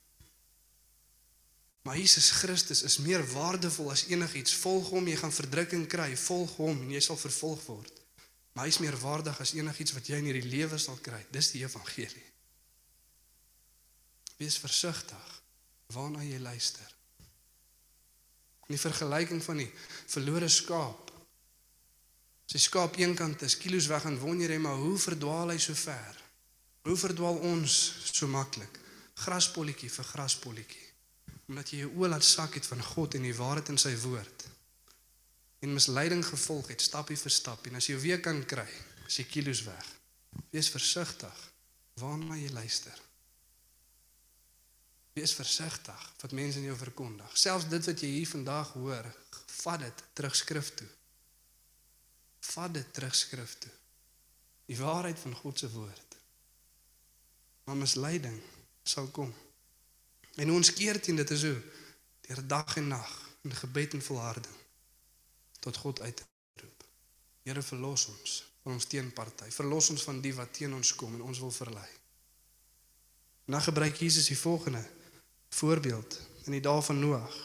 Maar 1.83 1.97
Jesus 1.97 2.31
Christus 2.31 2.83
is 2.83 2.99
meer 2.99 3.25
waardevol 3.33 3.91
as 3.91 4.05
enigiets. 4.13 4.53
Volg 4.61 4.91
hom, 4.93 5.09
jy 5.09 5.17
gaan 5.17 5.33
verdrukking 5.33 5.87
kry. 5.89 6.13
Volg 6.17 6.53
hom 6.61 6.85
en 6.85 6.93
jy 6.93 7.01
sal 7.05 7.19
vervolg 7.19 7.65
word. 7.67 8.03
Maar 8.53 8.69
hy 8.69 8.75
is 8.75 8.81
meer 8.83 8.99
waardig 9.01 9.41
as 9.41 9.55
enigiets 9.57 9.95
wat 9.97 10.11
jy 10.11 10.21
in 10.21 10.29
hierdie 10.29 10.51
lewe 10.51 10.79
sal 10.79 10.99
kry. 11.01 11.23
Dis 11.33 11.53
die 11.55 11.65
evangelie. 11.65 12.27
Wees 14.41 14.59
versigtig 14.61 15.37
waarna 15.95 16.25
jy 16.25 16.39
luister. 16.43 16.97
In 18.69 18.77
die 18.77 18.83
vergelyking 18.83 19.41
van 19.43 19.65
die 19.65 19.71
verlore 20.13 20.49
skaap. 20.53 21.09
Sy 22.51 22.61
skaap 22.61 22.99
eenkant 23.01 23.43
is 23.47 23.57
kilos 23.59 23.89
weg 23.91 24.05
en 24.11 24.21
wonder 24.21 24.53
jy 24.53 24.61
maar 24.63 24.79
hoe 24.79 24.97
verdwaal 24.99 25.55
hy 25.55 25.59
so 25.63 25.75
ver? 25.79 26.20
Hoe 26.87 26.97
verdwaal 26.97 27.43
ons 27.45 27.75
so 28.13 28.29
maklik? 28.31 28.79
Graspolletjie 29.21 29.91
vir 29.93 30.07
graspolletjie. 30.15 30.87
Omdat 31.51 31.73
jy 31.73 31.83
jou 31.85 31.91
oë 32.01 32.15
laat 32.15 32.25
sak 32.25 32.57
het 32.57 32.67
van 32.67 32.81
God 32.93 33.19
en 33.19 33.27
die 33.27 33.37
waarheid 33.37 33.75
in 33.75 33.81
sy 33.81 33.97
woord 34.05 34.47
en 35.61 35.73
misleiding 35.73 36.25
gevolg 36.25 36.71
het 36.73 36.81
stapie 36.81 37.19
vir 37.21 37.33
stap 37.33 37.67
en 37.69 37.77
as 37.77 37.89
jy 37.91 37.99
weer 38.01 38.21
kan 38.25 38.41
kry, 38.49 38.67
as 39.05 39.19
jy 39.21 39.27
kilos 39.29 39.63
weg. 39.67 39.89
Wees 40.55 40.71
versigtig 40.73 41.41
waarna 42.01 42.39
jy 42.41 42.49
luister. 42.55 42.97
Wees 45.19 45.35
versigtig 45.37 46.07
wat 46.23 46.37
mense 46.37 46.63
in 46.63 46.71
jou 46.71 46.77
verkondig. 46.81 47.35
Selfs 47.37 47.69
dit 47.69 47.91
wat 47.91 48.05
jy 48.05 48.13
hier 48.15 48.31
vandag 48.31 48.73
hoor, 48.79 49.11
vat 49.61 49.85
dit 49.85 50.05
terug 50.17 50.39
skrif 50.39 50.73
toe. 50.81 50.89
Vat 52.55 52.73
dit 52.73 52.95
terug 52.97 53.15
skrif 53.15 53.59
toe. 53.61 53.73
Die 54.71 54.79
waarheid 54.79 55.19
van 55.21 55.37
God 55.43 55.61
se 55.61 55.69
woord. 55.75 56.10
Maar 57.65 57.77
misleiding 57.77 58.41
sal 58.83 59.07
kom. 59.07 59.35
En 60.35 60.51
ons 60.51 60.73
keer 60.73 61.01
teen 61.01 61.17
dit 61.17 61.31
is 61.31 61.43
hoe 61.43 61.59
deur 62.27 62.47
dag 62.47 62.77
en 62.77 62.89
nag 62.89 63.11
in 63.43 63.55
gebed 63.55 63.93
en 63.93 64.03
volharding 64.03 64.59
tot 65.61 65.77
God 65.77 66.01
uit 66.01 66.17
te 66.17 66.25
roep. 66.63 66.85
Here 67.43 67.63
verlos 67.63 68.07
ons 68.07 68.37
van 68.63 68.73
ons 68.73 68.87
teenparty. 68.87 69.51
Verlos 69.51 69.91
ons 69.91 70.03
van 70.03 70.21
die 70.21 70.35
wat 70.35 70.53
teen 70.57 70.75
ons 70.75 70.95
kom 70.95 71.15
en 71.15 71.23
ons 71.23 71.39
wil 71.39 71.53
verlei. 71.53 71.89
Nou 73.51 73.61
gebruik 73.63 73.97
Jesus 73.97 74.29
die 74.31 74.39
volgende 74.39 74.83
voorbeeld 75.49 76.21
in 76.45 76.53
die 76.53 76.65
dae 76.65 76.83
van 76.83 76.99
Noag. 77.01 77.37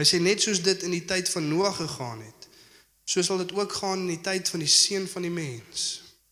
Hy 0.00 0.06
sê 0.08 0.20
net 0.22 0.42
soos 0.42 0.62
dit 0.64 0.82
in 0.86 0.94
die 0.94 1.04
tyd 1.04 1.28
van 1.28 1.48
Noag 1.48 1.76
gegaan 1.76 2.22
het, 2.24 2.46
so 3.04 3.22
sal 3.22 3.42
dit 3.42 3.52
ook 3.52 3.72
gaan 3.82 4.06
in 4.06 4.14
die 4.14 4.22
tyd 4.24 4.48
van 4.48 4.62
die 4.62 4.70
seun 4.70 5.08
van 5.10 5.26
die 5.26 5.34
mens. 5.34 5.88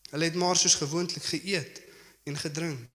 Hulle 0.09 0.31
het 0.31 0.39
maar 0.39 0.57
soos 0.57 0.79
gewoonlik 0.79 1.23
geëet 1.23 1.83
en 2.25 2.39
gedrink 2.39 2.87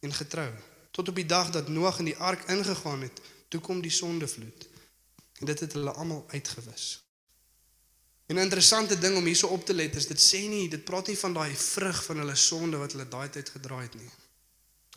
en 0.00 0.14
getrou 0.14 0.52
tot 0.90 1.08
op 1.08 1.14
die 1.14 1.26
dag 1.26 1.50
dat 1.50 1.68
Noag 1.68 1.98
in 1.98 2.04
die 2.04 2.16
ark 2.16 2.48
ingegaan 2.50 3.00
het, 3.00 3.20
toe 3.48 3.60
kom 3.60 3.80
die 3.80 3.90
sondevloed. 3.90 4.68
En 5.38 5.46
dit 5.46 5.60
het 5.60 5.72
hulle 5.72 5.90
almal 5.90 6.24
uitgewis. 6.28 7.04
En 8.26 8.34
'n 8.34 8.38
interessante 8.38 8.98
ding 8.98 9.16
om 9.16 9.24
hierso 9.24 9.46
op 9.46 9.64
te 9.64 9.74
let 9.74 9.96
is 9.96 10.06
dit 10.06 10.20
sê 10.20 10.48
nie 10.48 10.68
dit 10.68 10.84
praat 10.84 11.06
nie 11.06 11.18
van 11.18 11.32
daai 11.32 11.54
vrug 11.56 12.04
van 12.04 12.18
hulle 12.18 12.34
sonde 12.34 12.76
wat 12.76 12.92
hulle 12.92 13.08
daai 13.08 13.30
tyd 13.30 13.48
gedraai 13.48 13.82
het 13.82 13.94
nie. 13.94 14.10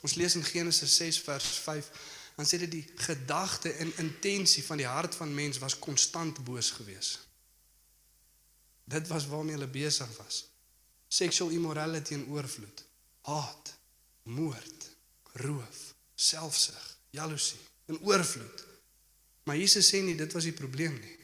Ons 0.02 0.14
lees 0.14 0.36
in 0.36 0.44
Genesis 0.44 0.96
6 0.96 1.20
vers 1.20 1.46
5 1.46 1.90
dan 2.36 2.46
sê 2.46 2.58
dit 2.58 2.72
die 2.72 2.92
gedagte 2.96 3.72
en 3.72 3.98
intensie 3.98 4.64
van 4.64 4.78
die 4.78 4.86
hart 4.86 5.16
van 5.16 5.34
mens 5.34 5.58
was 5.58 5.80
konstant 5.80 6.44
boos 6.44 6.72
geweest. 6.72 7.20
Dit 8.84 9.08
was 9.08 9.28
waarmee 9.28 9.54
hulle 9.54 9.68
besig 9.68 10.18
was. 10.18 10.46
Sexual 11.08 11.50
immorality 11.50 12.14
en 12.14 12.28
oorvloed, 12.28 12.86
haat, 13.22 13.78
moord, 14.24 14.81
roof, 15.34 15.94
selfsug, 16.16 16.98
jaloesie 17.10 17.60
en 17.86 18.00
oorvloed. 18.00 18.66
Maar 19.44 19.58
Jesus 19.58 19.90
sê 19.90 20.02
nie 20.04 20.16
dit 20.16 20.34
was 20.34 20.48
die 20.48 20.56
probleem 20.56 20.96
nie. 21.00 21.18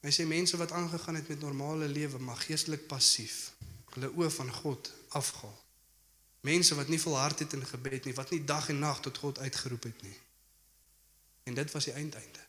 Hy 0.00 0.12
sê 0.14 0.24
mense 0.24 0.56
wat 0.56 0.72
aangegaan 0.72 1.18
het 1.20 1.28
met 1.28 1.42
normale 1.44 1.88
lewe, 1.88 2.18
maar 2.18 2.40
geestelik 2.40 2.86
passief, 2.88 3.50
hulle 3.94 4.08
oë 4.16 4.30
van 4.32 4.52
God 4.62 4.92
afgehaal. 5.18 5.58
Mense 6.48 6.74
wat 6.74 6.88
nie 6.88 7.00
volhard 7.00 7.38
het 7.38 7.52
in 7.52 7.66
gebed 7.66 8.08
nie, 8.08 8.16
wat 8.16 8.30
nie 8.32 8.40
dag 8.44 8.70
en 8.72 8.78
nag 8.80 9.02
tot 9.04 9.18
God 9.20 9.38
uitgeroep 9.38 9.90
het 9.90 10.02
nie. 10.06 10.16
En 11.44 11.54
dit 11.54 11.72
was 11.72 11.84
die 11.84 11.92
eindeinde. 11.92 12.46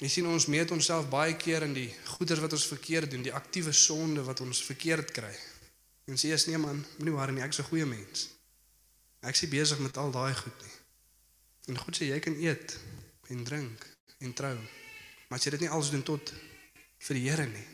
Jy 0.00 0.08
sien 0.12 0.28
ons 0.28 0.48
meet 0.52 0.72
onsself 0.72 1.08
baie 1.12 1.36
keer 1.40 1.64
in 1.64 1.74
die 1.76 1.88
goeders 2.16 2.40
wat 2.40 2.52
ons 2.52 2.66
verkeerd 2.68 3.10
doen, 3.12 3.24
die 3.24 3.34
aktiewe 3.36 3.72
sonde 3.72 4.24
wat 4.24 4.40
ons 4.44 4.62
verkeerd 4.64 5.12
kry. 5.16 5.32
En 6.08 6.20
sê 6.20 6.32
as 6.32 6.46
nee 6.48 6.60
man, 6.60 6.82
moenie 6.96 7.14
worry 7.16 7.32
nie, 7.36 7.44
ek's 7.44 7.60
'n 7.60 7.68
goeie 7.68 7.86
mens. 7.86 8.28
Ek's 9.26 9.42
nie 9.42 9.50
besig 9.50 9.78
met 9.82 9.96
al 9.96 10.10
daai 10.14 10.34
goed 10.34 10.62
nie. 10.62 10.74
En 11.72 11.78
God 11.82 11.98
sê 11.98 12.10
jy 12.10 12.18
kan 12.22 12.36
eet 12.38 12.76
en 13.32 13.44
drink 13.44 13.86
en 14.22 14.32
trou. 14.32 14.54
Maar 15.28 15.38
as 15.38 15.44
jy 15.44 15.56
dit 15.56 15.66
nie 15.66 15.72
alles 15.72 15.90
doen 15.90 16.04
tot 16.06 16.32
vir 17.08 17.18
die 17.18 17.26
Here 17.26 17.46
nie. 17.50 17.66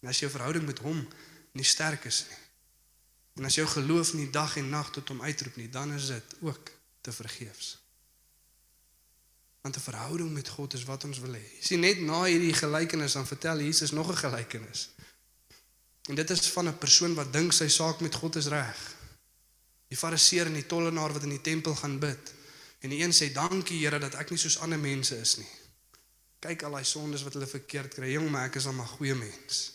En 0.00 0.08
as 0.12 0.20
jou 0.22 0.30
verhouding 0.32 0.64
met 0.66 0.80
hom 0.84 1.02
nie 1.56 1.64
sterk 1.64 2.08
is 2.08 2.24
nie. 2.30 2.42
En 3.36 3.44
as 3.44 3.58
jou 3.58 3.66
geloof 3.68 4.14
nie 4.16 4.30
dag 4.32 4.56
en 4.56 4.70
nag 4.72 4.90
tot 4.96 5.12
hom 5.12 5.20
uitroep 5.20 5.56
nie, 5.60 5.68
dan 5.68 5.92
is 5.92 6.08
dit 6.08 6.36
ook 6.40 6.70
te 7.04 7.12
vergeefs. 7.12 7.76
Want 9.60 9.76
'n 9.76 9.80
verhouding 9.80 10.32
met 10.32 10.48
God 10.48 10.74
is 10.74 10.84
wat 10.84 11.04
ons 11.04 11.18
wil 11.18 11.34
hê. 11.34 11.44
Jy 11.58 11.62
sien 11.62 11.80
net 11.80 12.00
na 12.00 12.24
hierdie 12.24 12.54
gelykenis 12.54 13.12
dan 13.12 13.26
vertel 13.26 13.60
Jesus 13.60 13.90
nog 13.90 14.08
'n 14.10 14.16
gelykenis. 14.16 14.88
En 16.08 16.14
dit 16.14 16.30
is 16.30 16.48
van 16.48 16.68
'n 16.68 16.78
persoon 16.78 17.14
wat 17.14 17.32
dink 17.32 17.52
sy 17.52 17.68
saak 17.68 18.00
met 18.00 18.14
God 18.14 18.36
is 18.36 18.46
reg. 18.46 18.95
Die 19.88 19.98
fariseer 19.98 20.46
en 20.50 20.58
die 20.58 20.66
tollenaar 20.66 21.12
wat 21.14 21.22
in 21.22 21.34
die 21.36 21.40
tempel 21.40 21.74
gaan 21.74 21.98
bid. 22.02 22.32
En 22.78 22.90
die 22.90 23.02
een 23.02 23.14
sê 23.14 23.30
dankie 23.32 23.78
Here 23.84 23.98
dat 24.02 24.14
ek 24.18 24.30
nie 24.30 24.40
soos 24.40 24.58
ander 24.58 24.78
mense 24.78 25.16
is 25.18 25.36
nie. 25.40 25.48
Kyk 26.42 26.66
al 26.66 26.76
daai 26.78 26.84
sondes 26.84 27.24
wat 27.26 27.34
hulle 27.38 27.48
verkeerd 27.50 27.94
kry. 27.94 28.12
Jong, 28.12 28.28
maar 28.30 28.50
ek 28.50 28.60
is 28.60 28.66
al 28.66 28.74
'n 28.74 28.86
goeie 28.96 29.14
mens. 29.14 29.72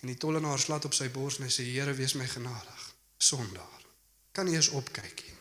En 0.00 0.08
die 0.08 0.16
tollenaar 0.16 0.58
slat 0.58 0.84
op 0.84 0.94
sy 0.94 1.08
bors 1.10 1.38
en 1.38 1.44
hy 1.44 1.50
sê 1.50 1.64
Here, 1.64 1.94
wees 1.94 2.14
my 2.14 2.26
genadig. 2.26 2.94
Sondaar. 3.18 3.82
Kan 4.32 4.44
nie 4.44 4.54
eens 4.54 4.68
opkyk 4.68 5.24
nie. 5.24 5.34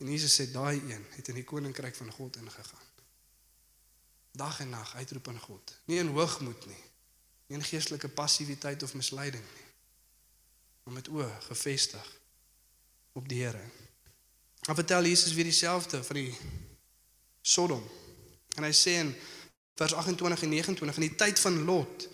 En 0.00 0.10
Jesus 0.10 0.40
sê 0.40 0.50
daai 0.50 0.80
een 0.80 1.06
het 1.10 1.28
in 1.28 1.34
die 1.34 1.44
koninkryk 1.44 1.96
van 1.96 2.12
God 2.12 2.36
ingegaan. 2.36 2.88
Dag 4.32 4.60
en 4.60 4.70
nag 4.70 4.94
uitroep 4.94 5.28
aan 5.28 5.40
God. 5.40 5.78
Nie 5.84 5.98
in 5.98 6.08
hoogmoed 6.08 6.66
nie. 6.66 6.84
Nie 7.46 7.58
in 7.58 7.64
geestelike 7.64 8.08
passiwiteit 8.08 8.82
of 8.82 8.94
misleiding 8.94 9.44
nie. 9.54 9.68
Maar 10.84 10.94
met 10.94 11.08
oë 11.08 11.40
gefestig 11.40 12.19
op 13.12 13.28
die 13.28 13.42
Here. 13.42 13.62
Dan 14.60 14.74
vertel 14.74 15.04
Jesus 15.04 15.32
weer 15.32 15.44
dieselfde 15.44 16.04
van 16.04 16.16
die 16.16 16.36
Sodom. 17.40 17.84
En 18.56 18.66
hy 18.66 18.72
sê 18.76 18.98
in 19.00 19.14
vers 19.74 19.94
28 19.94 20.42
en 20.42 20.48
29 20.48 20.96
in 21.00 21.08
die 21.08 21.16
tyd 21.16 21.40
van 21.40 21.62
Lot 21.64 22.08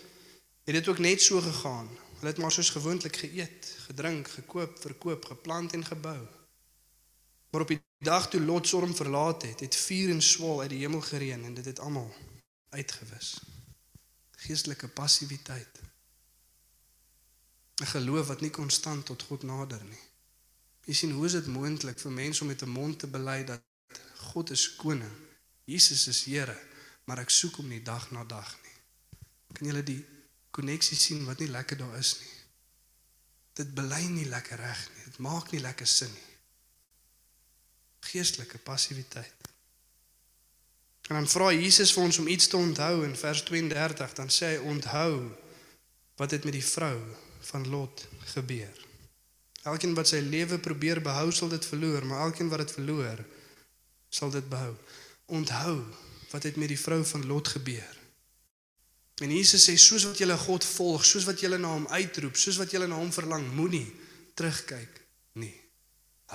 het 0.63 0.75
dit 0.75 0.87
ook 0.87 0.99
net 0.99 1.21
so 1.21 1.41
gegaan. 1.41 1.89
Hulle 2.17 2.31
het 2.31 2.37
maar 2.37 2.51
soos 2.51 2.69
gewoonlik 2.69 3.15
geëet, 3.15 3.75
gedrink, 3.87 4.27
gekoop, 4.27 4.79
verkoop, 4.81 5.25
geplant 5.25 5.73
en 5.73 5.85
gebou. 5.85 6.27
Maar 7.49 7.61
op 7.61 7.67
die 7.67 7.81
dag 7.99 8.29
toe 8.29 8.41
Lot 8.41 8.67
Sodom 8.67 8.95
verlaat 8.95 9.41
het, 9.41 9.59
het 9.59 9.75
vuur 9.75 10.09
en 10.09 10.21
swaal 10.21 10.61
uit 10.61 10.69
die 10.69 10.79
hemel 10.79 11.01
gereën 11.01 11.43
en 11.45 11.53
dit 11.53 11.65
het 11.65 11.79
almal 11.79 12.13
uitgewis. 12.69 13.39
Geestelike 14.31 14.87
passiwiteit. 14.87 15.81
'n 17.81 17.85
Geloof 17.85 18.27
wat 18.27 18.41
nie 18.41 18.49
konstant 18.49 19.05
tot 19.05 19.23
God 19.23 19.43
nader 19.43 19.83
nie. 19.83 20.06
Jy 20.87 20.95
sien 20.95 21.15
hoe 21.15 21.25
is 21.27 21.35
dit 21.35 21.49
moontlik 21.51 21.99
vir 21.99 22.13
mense 22.15 22.41
om 22.41 22.51
met 22.51 22.63
'n 22.63 22.69
mond 22.69 22.99
te 22.99 23.07
bely 23.07 23.43
dat 23.43 23.63
God 24.31 24.51
is 24.51 24.75
koning, 24.75 25.15
Jesus 25.65 26.07
is 26.07 26.23
Here, 26.23 26.57
maar 27.05 27.19
ek 27.19 27.29
soek 27.29 27.55
hom 27.55 27.67
nie 27.67 27.83
dag 27.83 28.11
na 28.11 28.23
dag 28.23 28.55
nie. 28.63 28.77
Kan 29.53 29.67
julle 29.67 29.83
die 29.83 30.05
koneksie 30.51 30.97
sien 30.97 31.25
wat 31.25 31.39
nie 31.39 31.49
lekker 31.49 31.77
daar 31.77 31.97
is 31.97 32.19
nie? 32.19 32.33
Dit 33.53 33.75
bely 33.75 34.03
nie 34.05 34.25
lekker 34.25 34.57
reg 34.57 34.89
nie. 34.95 35.03
Dit 35.03 35.17
maak 35.17 35.51
nie 35.51 35.61
lekker 35.61 35.87
sin 35.87 36.11
nie 36.13 36.37
geestelike 38.07 38.57
passiwiteit. 38.57 39.33
En 41.07 41.15
dan 41.15 41.27
vra 41.27 41.51
Jesus 41.51 41.93
vir 41.95 42.03
ons 42.03 42.19
om 42.19 42.27
iets 42.27 42.47
te 42.47 42.57
onthou 42.57 43.03
in 43.05 43.15
vers 43.15 43.43
32, 43.47 44.13
dan 44.19 44.31
sê 44.31 44.55
hy 44.55 44.73
onthou 44.73 45.13
wat 46.19 46.35
het 46.35 46.43
met 46.47 46.57
die 46.57 46.65
vrou 46.65 46.97
van 47.51 47.67
Lot 47.71 48.07
gebeur. 48.33 48.86
Elkeen 49.67 49.95
wat 49.97 50.07
sy 50.07 50.21
lewe 50.23 50.59
probeer 50.63 51.01
behou, 51.03 51.31
sal 51.35 51.51
dit 51.51 51.65
verloor, 51.65 52.05
maar 52.07 52.27
elkeen 52.27 52.49
wat 52.51 52.63
dit 52.63 52.75
verloor, 52.77 53.23
sal 54.09 54.31
dit 54.31 54.45
behou. 54.49 54.73
Onthou 55.35 55.81
wat 56.31 56.43
het 56.47 56.55
met 56.59 56.71
die 56.71 56.79
vrou 56.79 57.01
van 57.05 57.25
Lot 57.27 57.51
gebeur. 57.55 57.95
En 59.23 59.33
Jesus 59.33 59.65
sê 59.65 59.75
soos 59.81 60.05
wat 60.05 60.19
jy 60.21 60.29
God 60.45 60.65
volg, 60.65 61.05
soos 61.05 61.25
wat 61.25 61.41
jy 61.41 61.49
na 61.57 61.73
hom 61.73 61.87
uitroep, 61.89 62.37
soos 62.37 62.59
wat 62.61 62.71
jy 62.71 62.85
na 62.85 62.99
hom 62.99 63.11
verlang, 63.11 63.47
moenie 63.57 63.87
terugkyk 64.37 65.01
nie. 65.41 65.55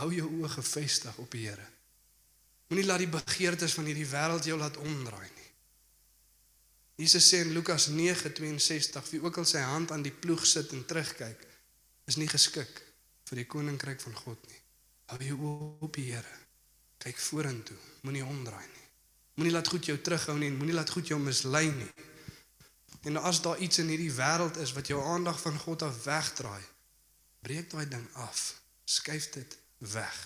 Hou 0.00 0.10
jou 0.12 0.28
oë 0.40 0.50
gefestig 0.56 1.16
op 1.22 1.30
die 1.30 1.46
Here. 1.46 1.68
Moenie 2.68 2.88
laat 2.88 3.04
die 3.04 3.12
begeertes 3.12 3.76
van 3.78 3.86
hierdie 3.86 4.08
wêreld 4.08 4.48
jou 4.48 4.58
laat 4.58 4.80
omdraai 4.80 5.28
nie. 5.28 5.50
Jesus 7.04 7.28
sê 7.28 7.44
in 7.46 7.52
Lukas 7.54 7.88
9:62 7.92 9.12
wie 9.12 9.22
ook 9.22 9.38
al 9.38 9.48
sy 9.48 9.62
hand 9.62 9.92
aan 9.92 10.02
die 10.02 10.12
ploeg 10.12 10.44
sit 10.46 10.72
en 10.72 10.84
terugkyk, 10.84 11.46
is 12.08 12.16
nie 12.16 12.28
geskik 12.28 12.91
vir 13.32 13.40
die 13.40 13.48
koninkryk 13.48 14.02
van 14.04 14.12
God 14.12 14.42
nie. 14.50 14.58
Hou 15.08 15.18
jou 15.24 15.36
oë 15.40 15.68
op 15.88 15.94
die 15.96 16.10
Here. 16.10 16.38
Kyk 17.00 17.16
vorentoe, 17.16 17.78
moenie 18.04 18.24
omdraai 18.28 18.66
nie. 18.66 18.88
Moenie 19.40 19.54
laat 19.54 19.70
goed 19.72 19.88
jou 19.88 19.96
terughou 20.04 20.36
nie 20.36 20.50
en 20.52 20.58
moenie 20.60 20.76
laat 20.76 20.92
goed 20.92 21.08
jou 21.08 21.16
mislei 21.18 21.70
nie. 21.72 21.88
En 23.08 23.16
as 23.16 23.40
daar 23.42 23.58
iets 23.64 23.80
in 23.80 23.88
hierdie 23.88 24.12
wêreld 24.12 24.60
is 24.60 24.74
wat 24.76 24.92
jou 24.92 25.00
aandag 25.00 25.40
van 25.40 25.56
God 25.64 25.82
af 25.88 26.02
wegdraai, 26.04 26.60
breek 27.42 27.72
daai 27.72 27.88
ding 27.88 28.04
af. 28.20 28.42
Skuif 28.84 29.30
dit 29.32 29.56
weg. 29.88 30.18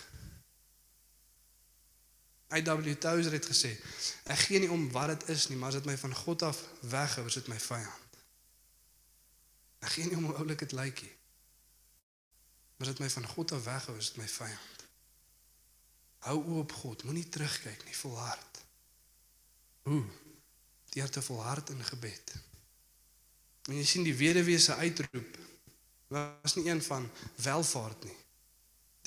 I.W. 2.59 2.97
Tozer 2.99 3.39
het 3.39 3.47
gesê, 3.47 3.71
ek 4.31 4.49
gee 4.49 4.61
nie 4.63 4.71
om 4.71 4.89
wat 4.95 5.15
dit 5.15 5.31
is 5.35 5.47
nie, 5.49 5.57
maar 5.59 5.71
as 5.71 5.79
dit 5.79 5.87
my 5.87 5.97
van 6.03 6.15
God 6.15 6.43
af 6.51 6.61
weghou, 6.83 7.27
is 7.31 7.39
dit 7.39 7.49
my 7.55 7.59
vyand. 7.63 8.19
Ek 9.87 9.95
gee 9.95 10.11
nie 10.11 10.19
om 10.19 10.29
hoe 10.29 10.43
oulik 10.43 10.67
dit 10.67 10.75
lyk 10.75 11.07
nie. 11.07 11.16
Maar 12.77 12.87
dit 12.87 12.99
my 12.99 13.11
van 13.11 13.27
God 13.27 13.53
af 13.53 13.65
weghou, 13.65 13.97
is 13.99 14.13
dit 14.13 14.17
my 14.17 14.29
vyand. 14.29 14.85
Hou 16.27 16.37
oop 16.45 16.73
God, 16.73 17.05
moenie 17.05 17.29
terugkyk 17.29 17.85
nie, 17.85 17.97
volhard. 17.97 18.63
Hoe? 19.83 20.05
Deur 20.89 21.11
te 21.11 21.23
volhard 21.23 21.71
in 21.71 21.85
gebed. 21.85 22.35
En 23.67 23.77
jy 23.77 23.85
sien 23.85 24.07
die 24.07 24.15
weduwee 24.15 24.59
se 24.59 24.75
uitroep 24.75 25.39
was 26.09 26.55
nie 26.55 26.69
een 26.71 26.83
van 26.83 27.11
welvaart 27.43 28.05
nie. 28.05 28.17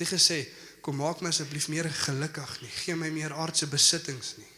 Dit 0.00 0.08
gesê, 0.08 0.42
kom 0.84 0.96
maak 1.00 1.20
my 1.20 1.28
asseblief 1.32 1.68
meer 1.68 1.88
gelukkig 2.06 2.60
nie. 2.60 2.72
Geen 2.84 3.00
my 3.00 3.08
meer 3.12 3.32
aardse 3.36 3.68
besittings 3.68 4.34
nie. 4.36 4.52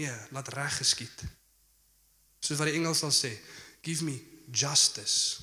Nee, 0.00 0.16
laat 0.32 0.48
reg 0.52 0.76
geskied. 0.80 1.24
Soos 2.40 2.60
wat 2.60 2.70
die 2.70 2.76
Engels 2.80 3.02
sal 3.04 3.12
sê, 3.12 3.34
give 3.84 4.04
me 4.04 4.16
justice 4.52 5.40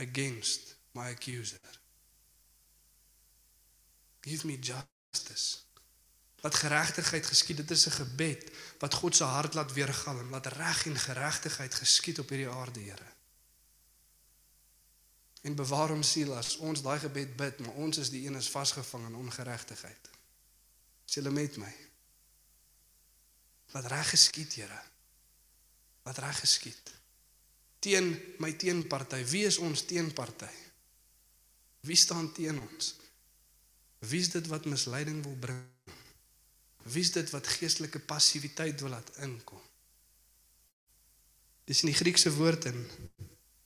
against 0.00 0.74
my 0.96 1.08
accuser. 1.12 1.60
Give 4.22 4.46
me 4.46 4.58
justice. 4.58 5.58
Laat 6.42 6.54
geregtigheid 6.54 7.26
geskied. 7.26 7.56
Dit 7.56 7.70
is 7.70 7.86
'n 7.86 7.98
gebed 8.02 8.50
wat 8.78 8.94
God 8.94 9.16
se 9.16 9.24
hart 9.24 9.54
laat 9.54 9.72
weergalm. 9.72 10.30
Laat 10.30 10.46
reg 10.46 10.86
en 10.86 10.96
geregtigheid 10.96 11.74
geskied 11.74 12.18
op 12.18 12.28
hierdie 12.28 12.48
aarde, 12.48 12.80
Here 12.80 13.12
en 15.42 15.54
bewaar 15.58 15.90
hom 15.90 16.04
siel 16.06 16.30
as 16.38 16.54
ons 16.62 16.84
daai 16.84 17.00
gebed 17.02 17.34
bid, 17.38 17.60
maar 17.64 17.78
ons 17.82 17.98
is 17.98 18.12
die 18.14 18.22
een 18.26 18.38
is 18.38 18.50
vasgevang 18.50 19.08
in 19.08 19.18
ongeregtigheid. 19.18 20.10
Is 21.08 21.18
julle 21.18 21.32
met 21.34 21.58
my? 21.58 21.72
Wat 23.74 23.88
reg 23.90 24.12
geskied, 24.14 24.54
Here? 24.60 24.80
Wat 26.06 26.18
reg 26.22 26.38
geskied? 26.44 26.92
Teen 27.82 28.14
my 28.38 28.52
teenparty, 28.54 29.24
wie 29.32 29.44
is 29.48 29.58
ons 29.58 29.82
teenparty? 29.90 30.50
Wie 31.82 31.98
staan 31.98 32.30
teen 32.32 32.60
ons? 32.62 32.94
Wie 34.08 34.20
is 34.20 34.30
dit 34.30 34.46
wat 34.50 34.64
misleiding 34.66 35.22
wil 35.22 35.36
bring? 35.38 35.62
Wie 36.82 37.02
is 37.02 37.12
dit 37.12 37.30
wat 37.30 37.46
geestelike 37.46 37.98
passiwiteit 37.98 38.80
wil 38.80 38.90
laat 38.96 39.10
inkom? 39.22 39.60
Dis 41.64 41.84
in 41.84 41.92
die 41.92 41.98
Griekse 41.98 42.32
woord 42.34 42.66
in 42.72 42.80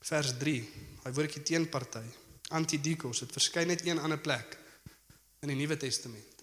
vers 0.05 0.35
3 0.38 0.59
Hy 1.07 1.12
woordjie 1.14 1.44
teenparty, 1.46 2.03
antidikos, 2.59 3.20
dit 3.22 3.31
verskyn 3.31 3.68
net 3.70 3.85
een 3.87 4.01
ander 4.03 4.18
plek 4.18 4.57
in 5.44 5.53
die 5.53 5.59
Nuwe 5.59 5.77
Testament. 5.79 6.42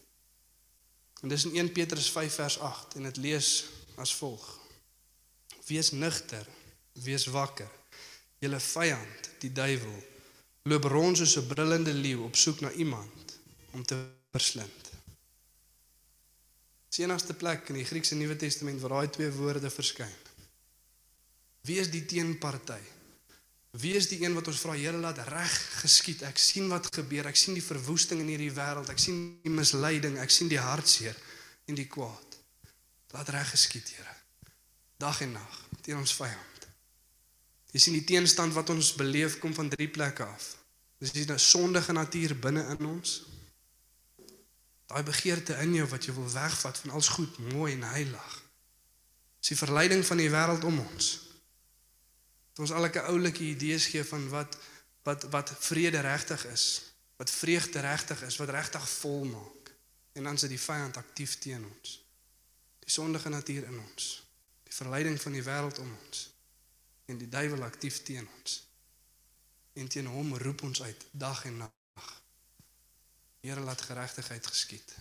En 1.20 1.32
dis 1.32 1.44
in 1.50 1.58
1 1.60 1.72
Petrus 1.76 2.08
5 2.16 2.38
vers 2.40 2.56
8 2.64 2.96
en 2.96 3.10
dit 3.10 3.20
lees 3.26 3.50
as 4.00 4.14
volg: 4.16 4.46
Wees 5.68 5.92
nugter, 5.92 6.48
wees 7.04 7.28
wakker. 7.36 7.68
Julle 8.40 8.60
vyand, 8.64 9.30
die 9.44 9.52
duiwel, 9.52 10.00
loop 10.72 10.88
rond 10.96 11.20
soos 11.20 11.36
'n 11.42 11.48
brullende 11.52 11.94
leeu 11.94 12.24
op 12.24 12.40
soek 12.40 12.64
na 12.64 12.72
iemand 12.72 13.23
om 13.74 13.86
te 13.86 13.98
verslind. 14.34 14.92
Dis 16.88 17.02
die 17.02 17.08
enigste 17.08 17.34
plek 17.34 17.70
in 17.74 17.80
die 17.82 17.88
Griekse 17.90 18.16
Nuwe 18.16 18.36
Testament 18.38 18.82
waar 18.84 19.00
daai 19.00 19.14
twee 19.16 19.32
woorde 19.34 19.70
verskyn. 19.74 20.20
Wie 21.66 21.80
is 21.82 21.90
die 21.90 22.04
teenparty? 22.06 22.82
Wie 23.82 23.96
is 23.98 24.06
die 24.12 24.20
een 24.22 24.36
wat 24.38 24.48
ons 24.52 24.60
vra 24.62 24.76
Here 24.78 25.00
laat 25.02 25.18
reg 25.26 25.54
geskied? 25.82 26.22
Ek 26.28 26.38
sien 26.38 26.68
wat 26.70 26.92
gebeur. 26.94 27.26
Ek 27.32 27.40
sien 27.40 27.58
die 27.58 27.66
verwoesting 27.66 28.22
in 28.22 28.30
hierdie 28.30 28.52
wêreld. 28.54 28.92
Ek 28.94 29.02
sien 29.02 29.40
die 29.42 29.54
misleiding. 29.54 30.20
Ek 30.22 30.30
sien 30.30 30.52
die 30.52 30.62
hartseer 30.62 31.18
en 31.66 31.80
die 31.80 31.88
kwaad. 31.90 32.38
Laat 33.16 33.32
reg 33.34 33.50
geskied, 33.56 33.90
Here. 33.96 34.14
Dag 35.02 35.24
en 35.26 35.34
nag 35.40 35.60
teen 35.82 35.98
ons 35.98 36.14
vyand. 36.16 36.68
Jy 37.74 37.82
sien 37.82 37.98
die 37.98 38.06
teenstand 38.06 38.54
wat 38.54 38.70
ons 38.70 38.94
beleef 39.00 39.40
kom 39.42 39.56
van 39.58 39.72
drie 39.74 39.90
plekke 39.90 40.28
af. 40.30 40.52
Dis 41.02 41.16
die 41.16 41.26
sondige 41.42 41.96
natuur 41.98 42.38
binne 42.38 42.68
in 42.78 42.86
ons. 42.86 43.24
Daai 44.94 45.04
begeerte 45.04 45.56
in 45.58 45.72
jou 45.74 45.88
wat 45.90 46.06
jy 46.06 46.14
wil 46.14 46.28
wegvat 46.30 46.78
van 46.78 46.92
alles 46.94 47.08
goed, 47.16 47.38
mooi 47.50 47.72
en 47.74 47.86
heilig. 47.96 48.34
Dis 49.42 49.56
die 49.56 49.58
verleiding 49.58 50.06
van 50.06 50.22
die 50.22 50.30
wêreld 50.30 50.68
om 50.70 50.78
ons. 50.84 51.08
Dat 52.54 52.62
ons 52.68 52.76
alke 52.78 53.02
oulike 53.10 53.42
idees 53.42 53.90
gee 53.90 54.06
van 54.06 54.30
wat 54.30 54.60
wat 55.04 55.26
wat 55.34 55.50
vrede 55.66 56.00
regtig 56.06 56.46
is, 56.46 56.68
wat 57.18 57.34
vreugde 57.34 57.80
regtig 57.80 58.22
is, 58.22 58.38
wat 58.38 58.54
regtig 58.54 58.86
vol 58.90 59.26
maak. 59.34 59.74
En 60.14 60.30
dan 60.30 60.38
sit 60.38 60.54
die 60.54 60.62
vyand 60.62 61.02
aktief 61.02 61.40
teen 61.42 61.66
ons. 61.66 61.98
Die 62.86 62.94
sondige 62.94 63.34
natuur 63.34 63.66
in 63.66 63.80
ons, 63.82 64.14
die 64.64 64.78
verleiding 64.78 65.18
van 65.22 65.42
die 65.42 65.44
wêreld 65.44 65.82
om 65.82 65.90
ons 66.06 66.28
en 67.10 67.18
die 67.18 67.30
duiwel 67.30 67.66
aktief 67.66 68.04
teen 68.06 68.30
ons. 68.40 68.60
En 69.74 69.90
teen 69.90 70.06
hom 70.06 70.38
roep 70.38 70.62
ons 70.70 70.86
uit 70.86 71.08
dag 71.12 71.46
en 71.50 71.58
nag. 71.66 71.80
Here 73.44 73.60
laat 73.60 73.82
geregtigheid 73.82 74.48
geskied. 74.48 74.94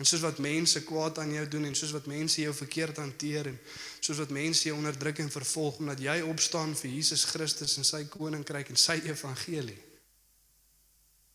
En 0.00 0.08
soos 0.08 0.20
wat 0.24 0.38
mense 0.40 0.80
kwaad 0.84 1.18
aan 1.18 1.32
jou 1.32 1.46
doen 1.48 1.64
en 1.68 1.74
soos 1.76 1.92
wat 1.92 2.06
mense 2.08 2.40
jou 2.40 2.52
verkeerd 2.56 2.96
hanteer 3.00 3.50
en 3.50 3.58
soos 4.00 4.20
wat 4.20 4.32
mense 4.32 4.64
jou 4.68 4.76
onderdruk 4.76 5.20
en 5.20 5.32
vervolg 5.32 5.80
omdat 5.80 6.00
jy 6.00 6.18
opstaan 6.24 6.72
vir 6.76 6.90
Jesus 6.94 7.24
Christus 7.28 7.76
en 7.80 7.84
sy 7.84 8.06
koninkryk 8.12 8.72
en 8.72 8.80
sy 8.80 8.96
evangelie. 9.08 9.78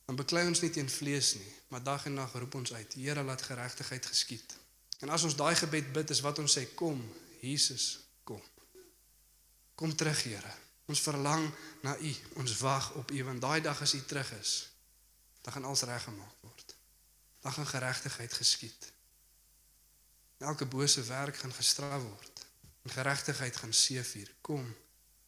Dan 0.06 0.18
beklei 0.18 0.46
ons 0.50 0.62
nie 0.62 0.72
teen 0.74 0.90
vlees 0.90 1.34
nie, 1.38 1.52
maar 1.70 1.86
dag 1.86 2.06
en 2.10 2.18
nag 2.22 2.34
roep 2.38 2.58
ons 2.58 2.74
uit, 2.74 2.98
Here 2.98 3.24
laat 3.26 3.42
geregtigheid 3.42 4.06
geskied. 4.06 4.58
En 5.02 5.10
as 5.14 5.26
ons 5.26 5.38
daai 5.38 5.56
gebed 5.58 5.94
bid, 5.94 6.10
is 6.14 6.22
wat 6.26 6.40
ons 6.42 6.58
sê, 6.58 6.68
kom, 6.78 7.02
Jesus, 7.42 7.88
kom. 8.24 8.42
Kom 9.76 9.96
terug, 9.98 10.22
Here. 10.26 10.54
Ons 10.86 11.02
verlang 11.02 11.50
na 11.82 11.98
U. 11.98 12.14
Ons 12.42 12.58
wag 12.62 12.94
op 13.02 13.12
U 13.12 13.24
want 13.30 13.42
daai 13.42 13.62
dag 13.66 13.82
as 13.82 13.94
U 13.98 14.02
terug 14.06 14.30
is, 14.40 14.54
dan 15.46 15.54
gaan 15.54 15.70
alles 15.70 15.86
reggemaak 15.86 16.42
word 16.42 16.76
dan 17.46 17.54
gaan 17.54 17.68
geregtigheid 17.68 18.34
geskied. 18.34 18.92
Elke 20.38 20.66
bose 20.66 21.04
werk 21.04 21.38
gaan 21.38 21.54
gestraf 21.54 22.02
word 22.02 22.46
en 22.82 22.90
geregtigheid 22.90 23.56
gaan 23.56 23.74
seëvier. 23.74 24.32
Kom 24.42 24.76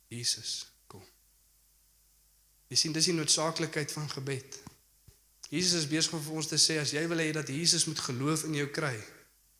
Jesus, 0.07 0.71
kom. 0.87 1.03
Jy 2.67 2.79
sien 2.81 2.95
dis 2.95 3.11
die 3.11 3.13
noodsaaklikheid 3.13 3.91
van 3.91 4.09
gebed. 4.09 4.57
Jesus 5.53 5.83
is 5.83 5.87
besig 5.91 6.17
om 6.17 6.23
vir 6.25 6.39
ons 6.41 6.49
te 6.49 6.57
sê 6.57 6.79
as 6.81 6.95
jy 6.97 7.05
wil 7.05 7.21
hê 7.21 7.29
dat 7.37 7.53
Jesus 7.53 7.85
moet 7.85 8.01
geloof 8.07 8.47
in 8.49 8.57
jou 8.63 8.67
kry, 8.79 8.95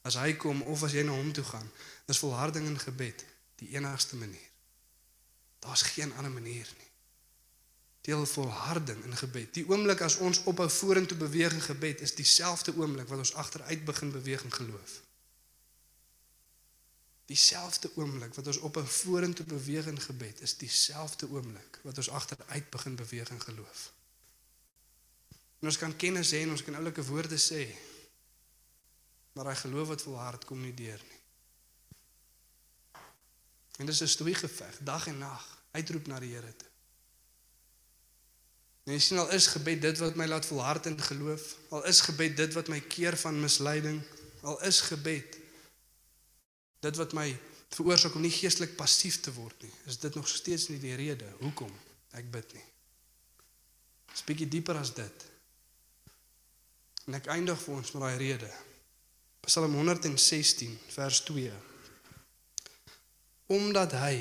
as 0.01 0.17
hy 0.17 0.33
kom 0.41 0.65
of 0.65 0.87
as 0.89 0.97
jy 0.97 1.05
na 1.05 1.13
hom 1.13 1.29
toe 1.33 1.45
gaan, 1.45 1.69
is 2.09 2.23
volharding 2.25 2.65
in 2.65 2.81
gebed 2.87 3.21
die 3.61 3.69
enigste 3.77 4.17
manier. 4.17 4.49
Daar's 5.61 5.85
geen 5.93 6.09
ander 6.17 6.33
manier 6.33 6.73
nie 6.81 6.86
deel 8.07 8.25
volharding 8.25 9.03
in 9.03 9.15
gebed. 9.19 9.49
Die 9.53 9.65
oomblik 9.67 9.99
as 10.01 10.15
ons 10.23 10.39
ophou 10.47 10.69
vorentoe 10.71 11.17
beweeg 11.19 11.51
in 11.57 11.61
gebed 11.61 12.01
is 12.05 12.13
dieselfde 12.15 12.71
oomblik 12.79 13.09
wat 13.11 13.19
ons 13.19 13.33
agteruit 13.35 13.81
begin 13.85 14.11
beweeg 14.11 14.43
in 14.47 14.53
geloof. 14.55 14.93
Dieselfde 17.27 17.91
oomblik 17.99 18.31
wat 18.39 18.47
ons 18.47 18.59
ophou 18.63 18.85
vorentoe 18.87 19.45
beweeg 19.45 19.89
in 19.91 19.99
gebed 19.99 20.39
is 20.47 20.55
dieselfde 20.61 21.27
oomblik 21.27 21.81
wat 21.83 21.99
ons 21.99 22.09
agteruit 22.09 22.69
begin 22.69 22.95
beweeg 22.95 23.33
in 23.35 23.41
geloof. 23.41 23.81
En 25.59 25.67
ons 25.67 25.79
kan 25.81 25.95
kennis 25.95 26.31
hê 26.31 26.45
en 26.45 26.55
ons 26.55 26.63
kan 26.63 26.79
oulike 26.79 27.03
woorde 27.09 27.41
sê. 27.41 27.65
Maar 29.35 29.51
hy 29.51 29.57
geloof 29.65 29.91
wat 29.91 30.07
volhard 30.07 30.47
kom 30.47 30.63
nie 30.63 30.73
deur 30.79 31.03
nie. 31.09 31.19
En 33.83 33.85
dis 33.85 34.01
'n 34.01 34.07
stoei 34.07 34.33
geveg, 34.33 34.79
dag 34.79 35.07
en 35.07 35.17
nag, 35.17 35.45
uitroep 35.71 36.07
na 36.07 36.19
die 36.19 36.33
Here 36.33 36.55
toe. 36.55 36.66
En 38.87 38.95
jy 38.95 39.01
sien 39.03 39.19
al 39.19 39.33
is 39.35 39.49
gebed 39.51 39.81
dit 39.83 39.97
wat 39.99 40.15
my 40.15 40.29
laat 40.31 40.45
volhard 40.47 40.85
in 40.87 40.95
geloof, 40.95 41.43
al 41.75 41.83
is 41.89 41.99
gebed 42.07 42.37
dit 42.39 42.53
wat 42.55 42.69
my 42.71 42.79
keer 42.87 43.17
van 43.19 43.35
misleiding, 43.43 43.99
al 44.47 44.61
is 44.63 44.79
gebed 44.87 45.35
dit 46.85 46.99
wat 47.01 47.15
my 47.17 47.27
veroorsaak 47.75 48.15
om 48.15 48.23
nie 48.23 48.31
geestelik 48.31 48.77
passief 48.79 49.19
te 49.19 49.33
word 49.35 49.65
nie, 49.65 49.73
is 49.91 49.99
dit 49.99 50.15
nog 50.15 50.31
steeds 50.31 50.69
nie 50.71 50.79
die 50.79 50.95
rede 50.95 51.27
hoekom 51.41 51.73
ek 52.15 52.31
bid 52.31 52.55
nie. 52.55 52.63
Dis 54.13 54.23
bietjie 54.23 54.47
dieper 54.55 54.79
as 54.79 54.93
dit. 54.95 55.27
En 57.11 57.19
ek 57.19 57.27
eindig 57.35 57.59
vir 57.59 57.75
ons 57.75 57.91
met 57.91 58.07
daai 58.07 58.23
rede. 58.23 58.55
Psalm 59.43 59.75
116 59.75 60.79
vers 60.95 61.23
2. 61.27 61.51
Omdat 63.51 63.99
hy 63.99 64.15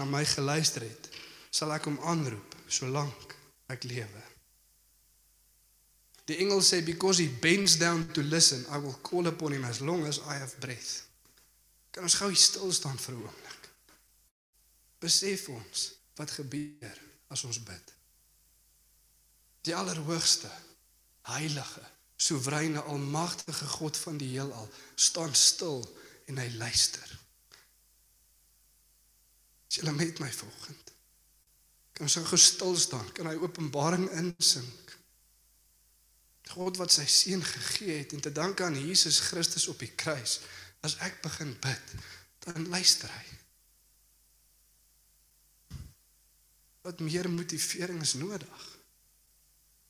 na 0.00 0.08
my 0.08 0.24
geluister 0.24 0.88
het, 0.88 1.12
sal 1.52 1.76
ek 1.76 1.92
hom 1.92 2.00
aanroep 2.08 2.56
solank 2.72 3.27
ek 3.68 3.84
lewe. 3.88 4.24
Die 6.28 6.36
engel 6.44 6.60
sê 6.64 6.82
because 6.84 7.22
he 7.22 7.28
bends 7.28 7.78
down 7.80 8.06
to 8.12 8.22
listen, 8.22 8.64
I 8.68 8.78
will 8.78 8.98
call 9.02 9.26
upon 9.26 9.52
him 9.52 9.64
as 9.64 9.80
long 9.80 10.04
as 10.06 10.20
I 10.28 10.36
have 10.36 10.58
breath. 10.60 11.06
Kan 11.92 12.04
ons 12.04 12.18
gou 12.20 12.34
stil 12.36 12.72
staan 12.72 12.98
vir 13.00 13.14
'n 13.14 13.22
oomblik? 13.22 13.70
Besef 15.00 15.48
ons 15.48 15.92
wat 16.16 16.30
gebeur 16.30 16.98
as 17.28 17.44
ons 17.44 17.62
bid. 17.62 17.94
Die 19.64 19.74
allerhoogste, 19.74 20.50
heilige, 21.22 21.84
soewereine, 22.16 22.82
almagtige 22.82 23.66
God 23.78 23.96
van 23.96 24.16
die 24.16 24.28
heelal 24.28 24.68
staan 24.94 25.34
stil 25.34 25.84
en 26.26 26.38
hy 26.38 26.48
luister. 26.56 27.18
Jy 29.68 29.84
lê 29.84 29.92
met 29.92 30.18
my 30.18 30.30
volgende. 30.32 30.87
Kan 31.98 32.06
ons 32.06 32.14
gou 32.30 32.38
stil 32.38 32.76
staan? 32.78 33.08
Kan 33.12 33.26
hy 33.26 33.34
Openbaring 33.42 34.06
insink? 34.14 34.92
God 36.54 36.78
wat 36.78 36.94
sy 36.94 37.04
seun 37.10 37.42
gegee 37.42 37.96
het 37.98 38.14
en 38.14 38.22
te 38.22 38.30
danke 38.32 38.62
aan 38.64 38.78
Jesus 38.78 39.18
Christus 39.26 39.66
op 39.68 39.82
die 39.82 39.90
kruis. 39.98 40.38
As 40.86 40.94
ek 41.02 41.18
begin 41.24 41.56
bid, 41.58 41.90
dan 42.46 42.68
luister 42.70 43.10
hy. 43.10 43.26
Wat 46.86 47.02
meer 47.02 47.26
motivering 47.26 47.98
is 48.06 48.14
nodig? 48.14 48.64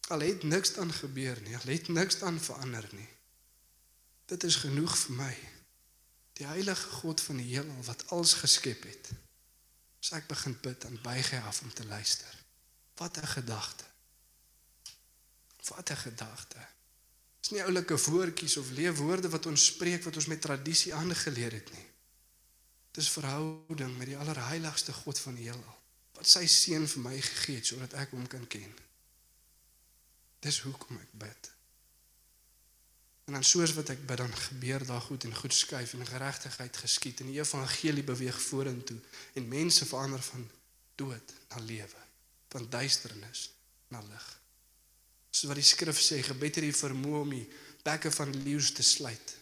Al 0.08 0.24
het 0.24 0.48
niks 0.48 0.72
dan 0.80 0.88
gebeur 0.88 1.36
nie, 1.44 1.54
al 1.60 1.68
het 1.68 1.92
niks 1.92 2.22
dan 2.24 2.40
verander 2.40 2.88
nie. 2.96 3.10
Dit 4.32 4.48
is 4.48 4.56
genoeg 4.64 4.96
vir 5.04 5.20
my. 5.20 5.32
Die 6.40 6.48
heilige 6.48 7.00
God 7.04 7.20
van 7.20 7.44
die 7.44 7.52
hemel 7.52 7.84
wat 7.84 8.08
alles 8.16 8.38
geskep 8.40 8.88
het. 8.88 9.12
As 10.02 10.12
ek 10.18 10.28
begin 10.30 10.56
bid 10.62 10.84
en 10.84 11.00
buig 11.02 11.30
hy 11.30 11.40
af 11.50 11.62
om 11.62 11.72
te 11.74 11.86
luister. 11.86 12.34
Wat 12.96 13.18
'n 13.18 13.26
gedagte. 13.26 13.84
Wat 15.68 15.90
'n 15.90 15.96
gedagte. 15.96 16.66
Dis 17.40 17.50
nie 17.50 17.62
oulike 17.62 17.96
woordjies 17.96 18.56
of 18.56 18.70
leefwoorde 18.70 19.28
wat 19.28 19.46
ons 19.46 19.64
spreek 19.64 20.04
wat 20.04 20.16
ons 20.16 20.26
met 20.26 20.40
tradisie 20.40 20.94
aangeleer 20.94 21.52
het 21.52 21.72
nie. 21.72 21.86
Dis 22.90 23.10
verhouding 23.10 23.96
met 23.96 24.06
die 24.06 24.16
allerheiligste 24.16 24.92
God 24.92 25.18
van 25.18 25.34
die 25.34 25.44
heelal 25.44 25.76
wat 26.18 26.26
sy 26.26 26.46
seun 26.50 26.88
vir 26.90 27.02
my 27.02 27.14
gegee 27.20 27.60
het 27.60 27.66
sodat 27.70 27.94
ek 27.94 28.10
hom 28.10 28.26
kan 28.26 28.46
ken. 28.50 28.72
Dis 30.42 30.60
hoekom 30.66 30.98
ek 30.98 31.12
bid. 31.12 31.50
En 33.28 33.34
dan 33.36 33.44
soos 33.44 33.74
wat 33.76 33.90
ek 33.92 34.06
bid 34.08 34.22
dan 34.22 34.32
gebeur 34.32 34.84
daar 34.88 35.02
goed 35.04 35.26
en 35.28 35.34
goed 35.36 35.52
skuif 35.52 35.92
en 35.92 36.06
geregtigheid 36.08 36.76
geskied 36.80 37.20
en 37.20 37.28
die 37.28 37.36
evangelie 37.42 38.04
beweeg 38.06 38.38
vorentoe 38.40 38.96
en 39.36 39.50
mense 39.50 39.84
verander 39.84 40.22
van 40.30 40.46
dood 40.96 41.34
na 41.50 41.60
lewe, 41.60 42.00
van 42.48 42.70
duisternis 42.72 43.50
na 43.92 44.00
lig. 44.06 44.28
So 45.28 45.52
wat 45.52 45.60
die 45.60 45.66
skrif 45.68 46.00
sê, 46.00 46.22
gebed 46.24 46.56
het 46.56 46.66
die 46.70 46.72
vermoë 46.72 47.20
om 47.26 47.36
die 47.36 47.44
bekke 47.84 48.14
van 48.16 48.32
leeu's 48.46 48.72
te 48.72 48.82
sluit, 48.82 49.36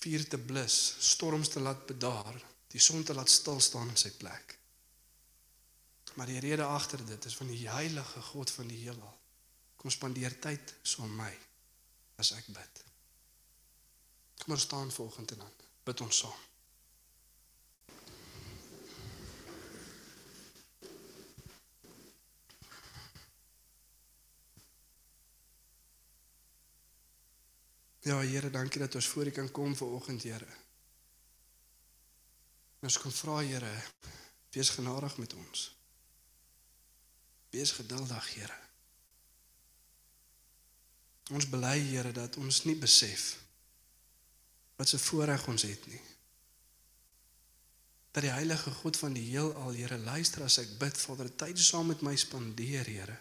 vuur 0.00 0.24
te 0.32 0.40
blus, 0.40 0.80
storms 1.12 1.52
te 1.52 1.60
laat 1.60 1.84
bedaar, 1.84 2.32
die 2.72 2.80
son 2.80 3.04
te 3.04 3.12
laat 3.12 3.28
stil 3.28 3.60
staan 3.60 3.92
in 3.92 4.00
sy 4.00 4.14
plek. 4.16 4.56
Maar 6.16 6.32
die 6.32 6.40
rede 6.48 6.64
agter 6.64 7.04
dit 7.04 7.28
is 7.28 7.36
van 7.36 7.52
die 7.52 7.68
heilige 7.68 8.24
God 8.32 8.56
van 8.56 8.72
die 8.72 8.82
heelal. 8.88 9.16
Kom 9.76 9.92
spandeer 9.92 10.40
tyd 10.40 10.78
saam 10.80 11.12
so 11.12 11.16
my 11.20 11.34
as 12.16 12.32
ek 12.40 12.54
bid. 12.56 12.87
Kom 14.44 14.54
ons 14.54 14.62
staan 14.62 14.92
volgende 14.92 15.36
dan. 15.36 15.52
Bid 15.82 16.00
ons 16.00 16.18
saam. 16.18 16.46
Ja 28.08 28.20
Here, 28.20 28.50
dankie 28.50 28.80
dat 28.80 28.94
ons 28.94 29.06
voor 29.06 29.26
U 29.26 29.30
kan 29.30 29.50
kom 29.50 29.76
ver 29.76 29.86
oggend, 29.86 30.22
Here. 30.22 30.46
Ons 32.80 32.98
kom 32.98 33.12
vra 33.12 33.40
Here, 33.42 33.72
wees 34.50 34.70
genadig 34.70 35.16
met 35.16 35.34
ons. 35.34 35.64
Wees 37.50 37.72
geduldig, 37.72 38.30
Here. 38.34 38.56
Ons 41.30 41.48
bely 41.48 41.76
Here 41.90 42.12
dat 42.12 42.36
ons 42.36 42.62
nie 42.64 42.76
besef 42.76 43.47
wat 44.78 44.92
'n 44.92 44.98
voorreg 44.98 45.46
ons 45.46 45.62
het 45.62 45.86
nie. 45.86 46.00
Dat 48.10 48.22
die 48.22 48.32
heilige 48.32 48.70
God 48.70 48.96
van 48.96 49.12
die 49.12 49.30
heelal, 49.30 49.72
Here, 49.72 49.98
luister 49.98 50.42
as 50.42 50.58
ek 50.58 50.78
bid, 50.78 50.98
Vader, 50.98 51.34
tyd 51.36 51.58
saam 51.58 51.86
met 51.86 52.00
my 52.00 52.16
spandeer, 52.16 52.86
Here. 52.86 53.18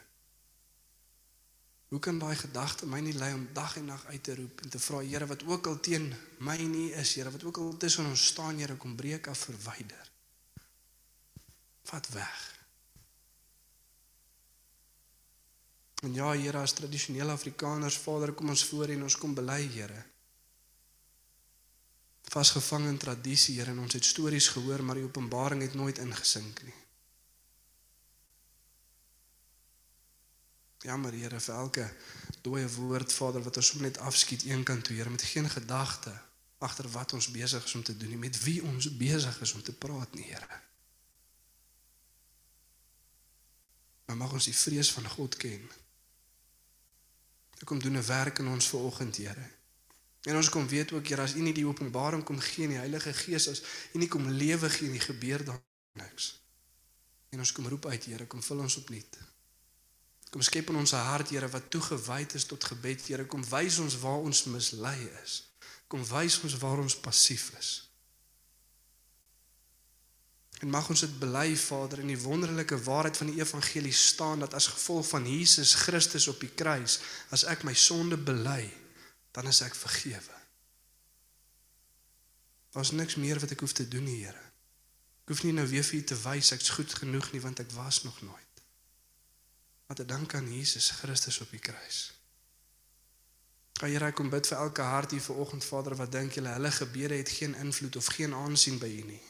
Hoe 1.88 2.00
kan 2.00 2.20
daai 2.20 2.36
gedagte 2.36 2.86
my 2.86 3.00
nie 3.00 3.14
lei 3.14 3.34
om 3.34 3.48
dag 3.54 3.78
en 3.78 3.86
nag 3.86 4.06
uit 4.06 4.24
te 4.24 4.36
roep 4.36 4.62
en 4.62 4.70
te 4.70 4.80
vra 4.80 5.00
Here 5.00 5.26
wat 5.26 5.44
ook 5.44 5.68
al 5.68 5.80
teen 5.80 6.16
my 6.38 6.58
nie 6.58 6.92
is, 6.92 7.16
Here, 7.16 7.32
wat 7.32 7.44
ook 7.44 7.58
al 7.58 7.78
tussen 7.78 8.06
ons 8.06 8.26
staan, 8.26 8.60
Here, 8.60 8.76
kom 8.76 8.96
breek 8.96 9.28
af 9.28 9.38
verwyder. 9.38 10.12
Vat 11.84 12.08
weg. 12.08 12.66
En 16.04 16.14
ja, 16.14 16.32
Here, 16.32 16.58
as 16.58 16.74
tradisionele 16.74 17.32
Afrikaners, 17.32 17.98
Vader, 17.98 18.34
kom 18.34 18.50
ons 18.50 18.66
voor 18.66 18.88
en 18.88 19.04
ons 19.04 19.18
kom 19.18 19.34
bely, 19.34 19.68
Here. 19.68 20.06
Vasgevang 22.38 22.86
in 22.86 22.98
tradisie, 22.98 23.56
Here, 23.58 23.72
en 23.72 23.80
ons 23.82 23.94
het 23.98 24.06
stories 24.06 24.48
gehoor, 24.54 24.84
maar 24.84 25.00
die 25.00 25.08
openbaring 25.08 25.62
het 25.62 25.74
nooit 25.74 25.98
ingesink 25.98 26.62
nie. 26.68 26.76
Jammer 30.86 31.16
Here 31.18 31.40
vir 31.42 31.56
elke 31.56 31.88
dooie 32.46 32.68
woord 32.76 33.14
Vader 33.14 33.42
wat 33.42 33.58
ons 33.58 33.72
sommer 33.72 33.90
net 33.90 33.98
afskiet 34.06 34.46
eenkant 34.46 34.86
toe 34.86 35.00
Here 35.00 35.10
met 35.10 35.26
geen 35.26 35.50
gedagte 35.50 36.14
agter 36.62 36.86
wat 36.94 37.14
ons 37.18 37.32
besig 37.34 37.66
is 37.66 37.76
om 37.78 37.84
te 37.84 37.98
doen 37.98 38.14
nie 38.14 38.22
met 38.22 38.38
wie 38.46 38.62
ons 38.66 38.86
besig 38.98 39.42
is 39.42 39.54
om 39.58 39.66
te 39.66 39.74
praat 39.74 40.14
nie 40.14 40.30
Here. 40.30 40.62
Maar 44.06 44.22
mag 44.22 44.38
ons 44.38 44.46
die 44.46 44.56
vrees 44.56 44.94
van 44.94 45.10
God 45.18 45.42
ken. 45.42 45.66
Ek 47.58 47.66
kom 47.66 47.82
doen 47.82 47.98
'n 47.98 48.10
werk 48.14 48.46
in 48.46 48.54
ons 48.54 48.70
vanoggend 48.70 49.18
Here. 49.26 49.57
En 50.28 50.36
ons 50.36 50.50
kom 50.52 50.68
weet 50.68 50.92
ook 50.92 51.08
Here 51.08 51.24
as 51.24 51.38
U 51.40 51.42
nie 51.42 51.56
die 51.56 51.66
openbaring 51.68 52.24
kom 52.28 52.40
gee 52.44 52.68
nie 52.68 52.80
Heilige 52.82 53.14
Gees 53.16 53.48
as 53.48 53.64
U 53.96 54.02
nie 54.02 54.12
kom 54.12 54.28
lewe 54.28 54.70
gee 54.70 54.92
nie 54.92 55.00
gebeur 55.00 55.46
daar 55.48 55.62
niks. 56.02 56.34
En 57.32 57.40
ons 57.40 57.52
kom 57.56 57.68
roep 57.68 57.88
uit 57.88 58.12
Here 58.12 58.28
kom 58.28 58.44
vul 58.44 58.66
ons 58.66 58.78
opnuut. 58.82 59.20
Kom 60.30 60.44
skep 60.44 60.70
in 60.74 60.76
ons 60.76 60.92
hart, 60.92 61.32
Here, 61.32 61.48
wat 61.48 61.70
toegewyd 61.72 62.36
is 62.36 62.46
tot 62.46 62.64
gebed. 62.64 63.06
Here, 63.08 63.26
kom 63.26 63.44
wys 63.48 63.80
ons 63.80 63.96
waar 64.04 64.20
ons 64.20 64.44
mislei 64.52 64.98
is. 65.24 65.44
Kom 65.88 66.04
wys 66.04 66.42
ons 66.44 66.58
waar 66.60 66.84
ons 66.84 66.98
passief 67.00 67.52
is. 67.60 67.70
En 70.60 70.74
mag 70.74 70.90
ons 70.90 71.04
dit 71.06 71.14
bely, 71.22 71.54
Vader, 71.56 72.02
in 72.04 72.12
die 72.12 72.20
wonderlike 72.20 72.80
waarheid 72.84 73.18
van 73.18 73.30
die 73.32 73.40
evangelie 73.40 73.94
staan 73.94 74.42
dat 74.44 74.58
as 74.58 74.68
gevolg 74.74 75.08
van 75.14 75.30
Jesus 75.30 75.76
Christus 75.86 76.28
op 76.28 76.42
die 76.42 76.50
kruis, 76.50 77.00
as 77.32 77.46
ek 77.48 77.64
my 77.64 77.76
sonde 77.78 78.18
bely, 78.18 78.66
dan 79.38 79.48
is 79.48 79.62
ek 79.62 79.76
vergewe. 79.76 80.38
Daar's 82.74 82.92
niks 82.92 83.16
meer 83.22 83.38
wat 83.40 83.52
ek 83.54 83.60
hoef 83.62 83.76
te 83.78 83.86
doen 83.88 84.08
nie, 84.10 84.24
Here. 84.24 84.46
Ek 85.22 85.30
hoef 85.34 85.44
nie 85.46 85.54
nou 85.54 85.66
weer 85.70 85.86
vir 85.86 86.00
U 86.00 86.04
te 86.10 86.18
wys 86.24 86.50
ek's 86.56 86.72
goed 86.74 86.96
genoeg 87.04 87.30
nie 87.36 87.42
want 87.44 87.62
ek 87.62 87.70
was 87.78 88.02
nog 88.08 88.18
nooit. 88.26 88.64
Wat 89.86 90.02
'n 90.02 90.10
dank 90.10 90.34
aan 90.34 90.50
Jesus 90.54 90.90
Christus 90.90 91.38
op 91.46 91.54
die 91.54 91.62
kruis. 91.62 92.00
Kan 93.78 93.94
jy 93.94 94.02
raai 94.02 94.12
kom 94.12 94.30
bid 94.30 94.48
vir 94.48 94.58
elke 94.58 94.82
hart 94.82 95.12
hier 95.12 95.22
vanoggend 95.22 95.66
Vader 95.66 95.96
wat 95.96 96.12
dink 96.12 96.34
julle 96.34 96.58
hulle 96.58 96.72
gebede 96.72 97.22
het 97.22 97.30
geen 97.30 97.56
invloed 97.56 97.96
of 97.96 98.06
geen 98.18 98.34
aansien 98.34 98.80
by 98.80 98.90
U 98.90 99.06
nie. 99.14 99.24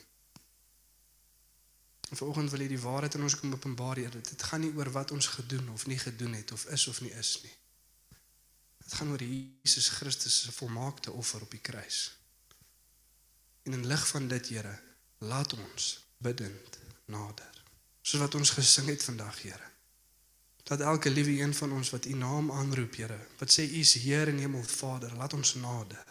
En 2.09 2.17
vanoggend 2.17 2.51
wil 2.51 2.61
jy 2.61 2.67
die 2.67 2.85
waarheid 2.87 3.13
in 3.15 3.27
ons 3.27 3.39
kom 3.39 3.53
openbaar 3.53 3.95
Here. 3.95 4.21
Dit 4.21 4.43
gaan 4.43 4.61
nie 4.61 4.75
oor 4.75 4.91
wat 4.91 5.11
ons 5.11 5.27
gedoen 5.27 5.69
of 5.69 5.85
nie 5.85 5.99
gedoen 5.99 6.33
het 6.33 6.51
of 6.51 6.65
is 6.65 6.87
of 6.87 7.01
nie 7.01 7.11
is 7.11 7.39
nie. 7.43 7.57
Dit 8.87 8.95
gaan 8.95 9.11
oor 9.11 9.23
Jesus 9.23 9.89
Christus 9.99 10.41
se 10.41 10.51
volmaakte 10.55 11.11
offer 11.11 11.41
op 11.43 11.51
die 11.51 11.59
kruis. 11.59 12.15
En 13.67 13.75
in 13.75 13.87
lig 13.87 14.07
van 14.07 14.27
dit 14.31 14.47
Here, 14.47 14.77
laat 15.27 15.53
ons 15.53 15.87
bidend 16.23 16.77
nader. 17.11 17.63
Soos 18.01 18.23
wat 18.23 18.35
ons 18.39 18.53
gesing 18.55 18.87
het 18.87 19.03
vandag 19.03 19.41
Here 19.43 19.75
dat 20.67 20.81
elke 20.83 21.09
liewe 21.09 21.39
een 21.39 21.53
van 21.55 21.71
ons 21.71 21.89
wat 21.89 22.05
u 22.05 22.13
naam 22.13 22.51
aanroep, 22.51 22.95
Here, 22.95 23.17
wat 23.39 23.51
sê 23.51 23.63
u 23.63 23.79
is 23.79 23.93
Heer 23.93 24.27
en 24.27 24.37
Hemel 24.37 24.63
Vader, 24.63 25.13
laat 25.15 25.33
ons 25.33 25.53
nader. 25.55 26.03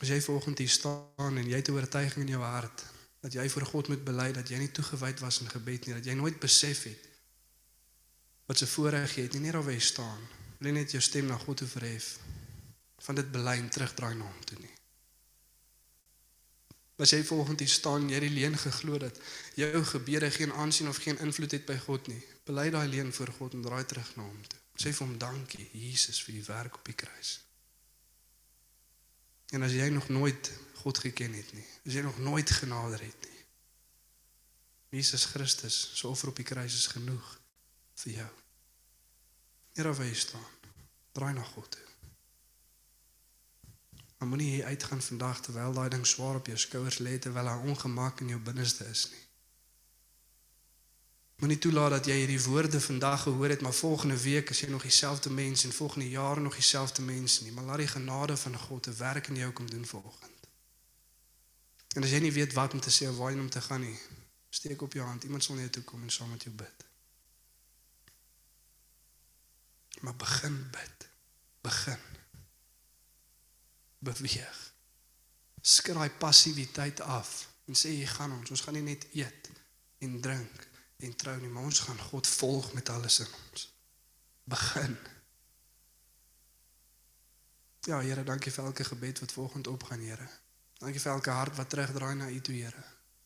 As 0.00 0.08
jy 0.08 0.16
vanoggend 0.24 0.64
hier 0.64 0.72
staan 0.72 1.36
en 1.36 1.44
jy 1.48 1.60
het 1.60 1.68
'n 1.68 1.76
oortuiging 1.76 2.24
in 2.24 2.32
jou 2.32 2.42
hart 2.42 2.84
dat 3.20 3.32
jy 3.32 3.48
voor 3.48 3.66
God 3.66 3.88
moet 3.88 4.04
bely 4.04 4.32
dat 4.32 4.48
jy 4.48 4.58
nie 4.58 4.70
toegewyd 4.70 5.20
was 5.20 5.40
in 5.40 5.48
gebed 5.48 5.86
nie, 5.86 5.94
dat 5.94 6.04
jy 6.04 6.14
nooit 6.14 6.40
besef 6.40 6.82
het 6.82 7.11
wat 8.46 8.58
se 8.58 8.66
voorreg 8.66 9.16
jy 9.16 9.26
het 9.26 9.36
nie 9.36 9.46
net 9.46 9.56
daar 9.56 9.64
waar 9.66 9.76
jy 9.76 9.84
staan, 9.86 10.22
wil 10.58 10.70
jy 10.70 10.76
net 10.76 10.94
jou 10.94 11.02
stem 11.02 11.26
na 11.30 11.38
God 11.38 11.62
toe 11.62 11.68
verhef 11.68 12.16
van 13.02 13.18
dit 13.18 13.30
bely 13.34 13.56
en 13.58 13.68
terugdraai 13.70 14.14
na 14.14 14.26
hom 14.28 14.44
toe 14.46 14.58
nie. 14.60 14.74
As 17.02 17.10
jy 17.10 17.22
volgens 17.26 17.58
hier 17.58 17.70
staan, 17.72 18.06
jy 18.06 18.14
het 18.14 18.26
die 18.28 18.34
leuen 18.36 18.58
geglo 18.58 18.98
dat 19.02 19.16
jou 19.58 19.84
gebede 19.90 20.30
geen 20.30 20.52
aansien 20.52 20.88
of 20.88 21.00
geen 21.02 21.18
invloed 21.18 21.56
het 21.56 21.64
by 21.66 21.78
God 21.82 22.06
nie. 22.12 22.20
Bely 22.46 22.68
daai 22.70 22.86
leuen 22.88 23.10
voor 23.12 23.32
God 23.38 23.56
en 23.58 23.64
draai 23.64 23.84
terug 23.90 24.12
na 24.16 24.26
hom 24.28 24.44
toe. 24.46 24.60
Sê 24.78 24.92
vir 24.94 25.06
hom 25.06 25.16
dankie, 25.18 25.66
Jesus, 25.72 26.22
vir 26.22 26.38
u 26.38 26.44
werk 26.46 26.78
op 26.78 26.86
die 26.86 26.94
kruis. 26.94 27.40
En 29.52 29.66
as 29.66 29.74
jy 29.74 29.88
nog 29.90 30.08
nooit 30.08 30.52
God 30.84 30.98
geken 30.98 31.34
het 31.34 31.52
nie, 31.52 31.66
as 31.86 31.98
jy 31.98 32.06
nog 32.06 32.18
nooit 32.22 32.50
genader 32.50 33.02
het 33.02 33.28
nie. 33.28 33.42
Jesus 35.00 35.24
Christus 35.32 35.90
se 35.98 36.06
offer 36.08 36.30
op 36.30 36.38
die 36.38 36.46
kruis 36.46 36.74
is 36.76 36.86
genoeg 36.92 37.38
vir 38.02 38.12
jou. 38.12 38.28
Here, 39.76 39.94
waar 39.94 40.06
jy 40.06 40.14
staan, 40.14 40.50
draai 41.16 41.32
na 41.32 41.42
God 41.42 41.70
toe. 41.70 41.88
Maar 44.18 44.28
moenie 44.28 44.50
hier 44.50 44.64
uitgaan 44.64 45.02
vandag 45.02 45.40
terwyl 45.40 45.72
daai 45.72 45.88
ding 45.88 46.06
swaar 46.06 46.36
op 46.38 46.46
jou 46.46 46.58
skouers 46.58 46.98
lê 46.98 47.18
terwyl 47.18 47.48
daar 47.50 47.64
ongemak 47.66 48.20
in 48.20 48.28
jou 48.34 48.40
binneste 48.40 48.84
is 48.86 49.08
nie. 49.10 49.22
Moenie 51.42 51.58
toelaat 51.58 51.90
dat 51.90 52.06
jy 52.06 52.20
hierdie 52.20 52.42
woorde 52.44 52.80
vandag 52.80 53.22
gehoor 53.22 53.48
het, 53.50 53.64
maar 53.66 53.74
volgende 53.74 54.18
week 54.22 54.50
as 54.50 54.60
jy 54.62 54.68
nog 54.70 54.84
dieselfde 54.86 55.30
mens 55.30 55.64
en 55.64 55.72
volgende 55.72 56.08
jaar 56.10 56.40
nog 56.40 56.54
dieselfde 56.54 57.02
mens 57.02 57.40
nie, 57.40 57.50
maar 57.52 57.64
laat 57.64 57.82
die 57.82 57.88
genade 57.90 58.36
van 58.36 58.58
God 58.58 58.86
'n 58.86 58.96
werk 58.96 59.26
in 59.26 59.36
jou 59.42 59.50
kom 59.52 59.70
doen 59.70 59.86
vanoggend. 59.86 60.46
En 61.96 62.02
as 62.02 62.10
jy 62.10 62.18
nie 62.18 62.32
weet 62.32 62.52
wat 62.52 62.72
om 62.72 62.80
te 62.80 62.90
sê 62.90 63.08
of 63.08 63.16
waar 63.16 63.32
om 63.32 63.50
te 63.50 63.60
gaan 63.60 63.80
nie, 63.80 63.98
steek 64.48 64.82
op 64.82 64.92
jou 64.92 65.06
hand, 65.06 65.24
iemand 65.24 65.44
sal 65.44 65.54
na 65.54 65.60
jou 65.60 65.70
toe 65.70 65.82
kom 65.82 66.02
en 66.02 66.10
saam 66.10 66.30
met 66.30 66.42
jou 66.42 66.54
bid. 66.54 66.84
Maar 70.02 70.16
begin 70.18 70.58
bid. 70.74 71.08
Begin 71.62 72.10
beweeg. 74.02 74.74
Skraai 75.60 76.10
passiwiteit 76.10 77.00
af 77.00 77.48
en 77.70 77.78
sê 77.78 77.92
jy 77.94 78.06
gaan 78.10 78.34
ons, 78.34 78.50
ons 78.50 78.62
gaan 78.66 78.74
nie 78.74 78.86
net 78.86 79.06
eet 79.14 79.50
en 80.02 80.18
drink 80.24 80.66
en 81.02 81.14
trou 81.18 81.34
nie, 81.38 81.50
maar 81.50 81.68
ons 81.70 81.82
gaan 81.86 81.98
God 82.10 82.26
volg 82.26 82.72
met 82.74 82.90
alles 82.90 83.20
in 83.22 83.30
ons. 83.30 83.68
Begin. 84.50 84.96
Ja, 87.86 87.98
Here, 88.02 88.22
dankie 88.26 88.52
vir 88.54 88.64
elke 88.64 88.86
gebed 88.86 89.22
wat 89.22 89.34
volgende 89.34 89.70
opgaan, 89.70 90.02
Here. 90.02 90.28
Dankie 90.78 91.02
vir 91.02 91.12
elke 91.12 91.34
hart 91.34 91.58
wat 91.58 91.70
terugdraai 91.70 92.14
na 92.18 92.30
U 92.30 92.40
toe, 92.40 92.54
Here. 92.54 92.84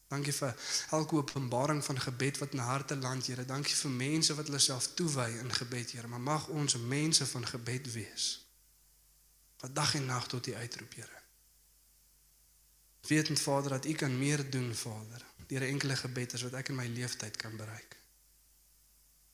Dankie 0.08 0.32
vir 0.32 0.54
elke 0.90 1.16
openbaring 1.16 1.84
van 1.84 2.00
gebed 2.00 2.38
wat 2.38 2.52
in 2.52 2.58
harte 2.58 2.96
land, 2.96 3.26
Here. 3.26 3.44
Dankie 3.44 3.74
vir 3.74 3.90
mense 3.90 4.34
wat 4.34 4.46
hulle 4.46 4.62
self 4.62 4.94
toewy 4.94 5.30
in 5.42 5.52
gebed, 5.52 5.90
Here. 5.90 6.06
Maar 6.06 6.20
mag 6.20 6.48
ons 6.48 6.76
mense 6.76 7.26
van 7.26 7.46
gebed 7.46 7.92
wees 7.92 8.46
wat 9.56 9.74
dag 9.74 9.94
en 9.94 10.04
nag 10.06 10.26
tot 10.28 10.46
U 10.46 10.54
uitroep, 10.54 10.94
Here. 10.94 11.22
Wetend 13.08 13.40
Vader 13.40 13.70
dat 13.70 13.84
U 13.84 13.92
kan 13.92 14.18
meer 14.18 14.50
doen, 14.50 14.74
Vader, 14.74 15.24
deur 15.46 15.60
'n 15.60 15.72
enkele 15.74 15.96
gebed 15.96 16.34
as 16.34 16.42
wat 16.42 16.52
ek 16.52 16.68
in 16.68 16.74
my 16.74 16.86
lewenstyd 16.86 17.36
kan 17.36 17.56
bereik. 17.56 17.96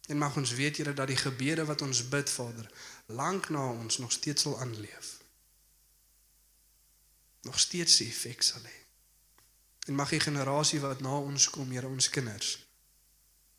En 0.07 0.19
mag 0.19 0.37
ons 0.37 0.51
weet, 0.51 0.77
Here, 0.77 0.93
dat 0.95 1.07
die 1.07 1.17
gebede 1.17 1.65
wat 1.65 1.83
ons 1.83 2.09
bid, 2.09 2.31
Vader, 2.31 2.71
lank 3.07 3.49
na 3.49 3.71
ons 3.71 3.99
nog 3.99 4.13
steeds 4.13 4.43
sal 4.43 4.61
aanleef. 4.61 5.19
Nog 7.43 7.59
steeds 7.59 7.97
se 7.97 8.05
effek 8.05 8.43
sal 8.43 8.63
hê. 8.63 8.82
En 9.87 9.95
mag 9.95 10.11
die 10.11 10.21
generasie 10.21 10.81
wat 10.81 11.01
na 11.01 11.17
ons 11.19 11.51
kom, 11.51 11.71
Here, 11.71 11.87
ons 11.87 12.09
kinders, 12.09 12.59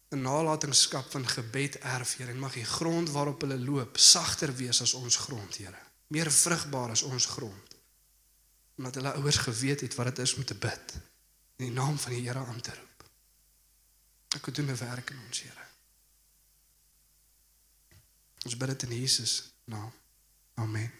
'n 0.09 0.21
nalatenskap 0.21 1.11
van 1.11 1.27
gebed 1.27 1.75
erf, 1.75 2.17
Here, 2.17 2.31
en 2.31 2.39
mag 2.39 2.53
die 2.53 2.65
grond 2.65 3.09
waarop 3.09 3.41
hulle 3.41 3.59
loop 3.59 3.97
sagter 3.97 4.55
wees 4.55 4.81
as 4.81 4.93
ons 4.93 5.17
grond, 5.17 5.55
Here 5.57 5.91
meer 6.13 6.31
vrugbaar 6.31 6.89
as 6.89 7.01
ons 7.01 7.25
grond. 7.25 7.77
Omdat 8.77 8.95
hulle 8.95 9.13
ouers 9.13 9.37
geweet 9.37 9.81
het 9.81 9.95
wat 9.95 10.05
dit 10.05 10.25
is 10.25 10.33
om 10.33 10.45
te 10.45 10.55
bid 10.55 10.95
in 11.55 11.69
die 11.69 11.73
naam 11.73 11.97
van 11.97 12.11
die 12.11 12.21
Here 12.25 12.45
aan 12.45 12.61
te 12.61 12.73
roep. 12.73 13.05
Ek 14.37 14.45
het 14.45 14.55
doen 14.55 14.71
'n 14.71 14.77
werk 14.77 15.09
in 15.09 15.21
ons 15.27 15.41
Here. 15.41 15.65
Ons 18.45 18.57
bid 18.57 18.67
dit 18.67 18.83
in 18.83 18.99
Jesus 18.99 19.53
naam. 19.65 19.93
Amen. 20.53 20.91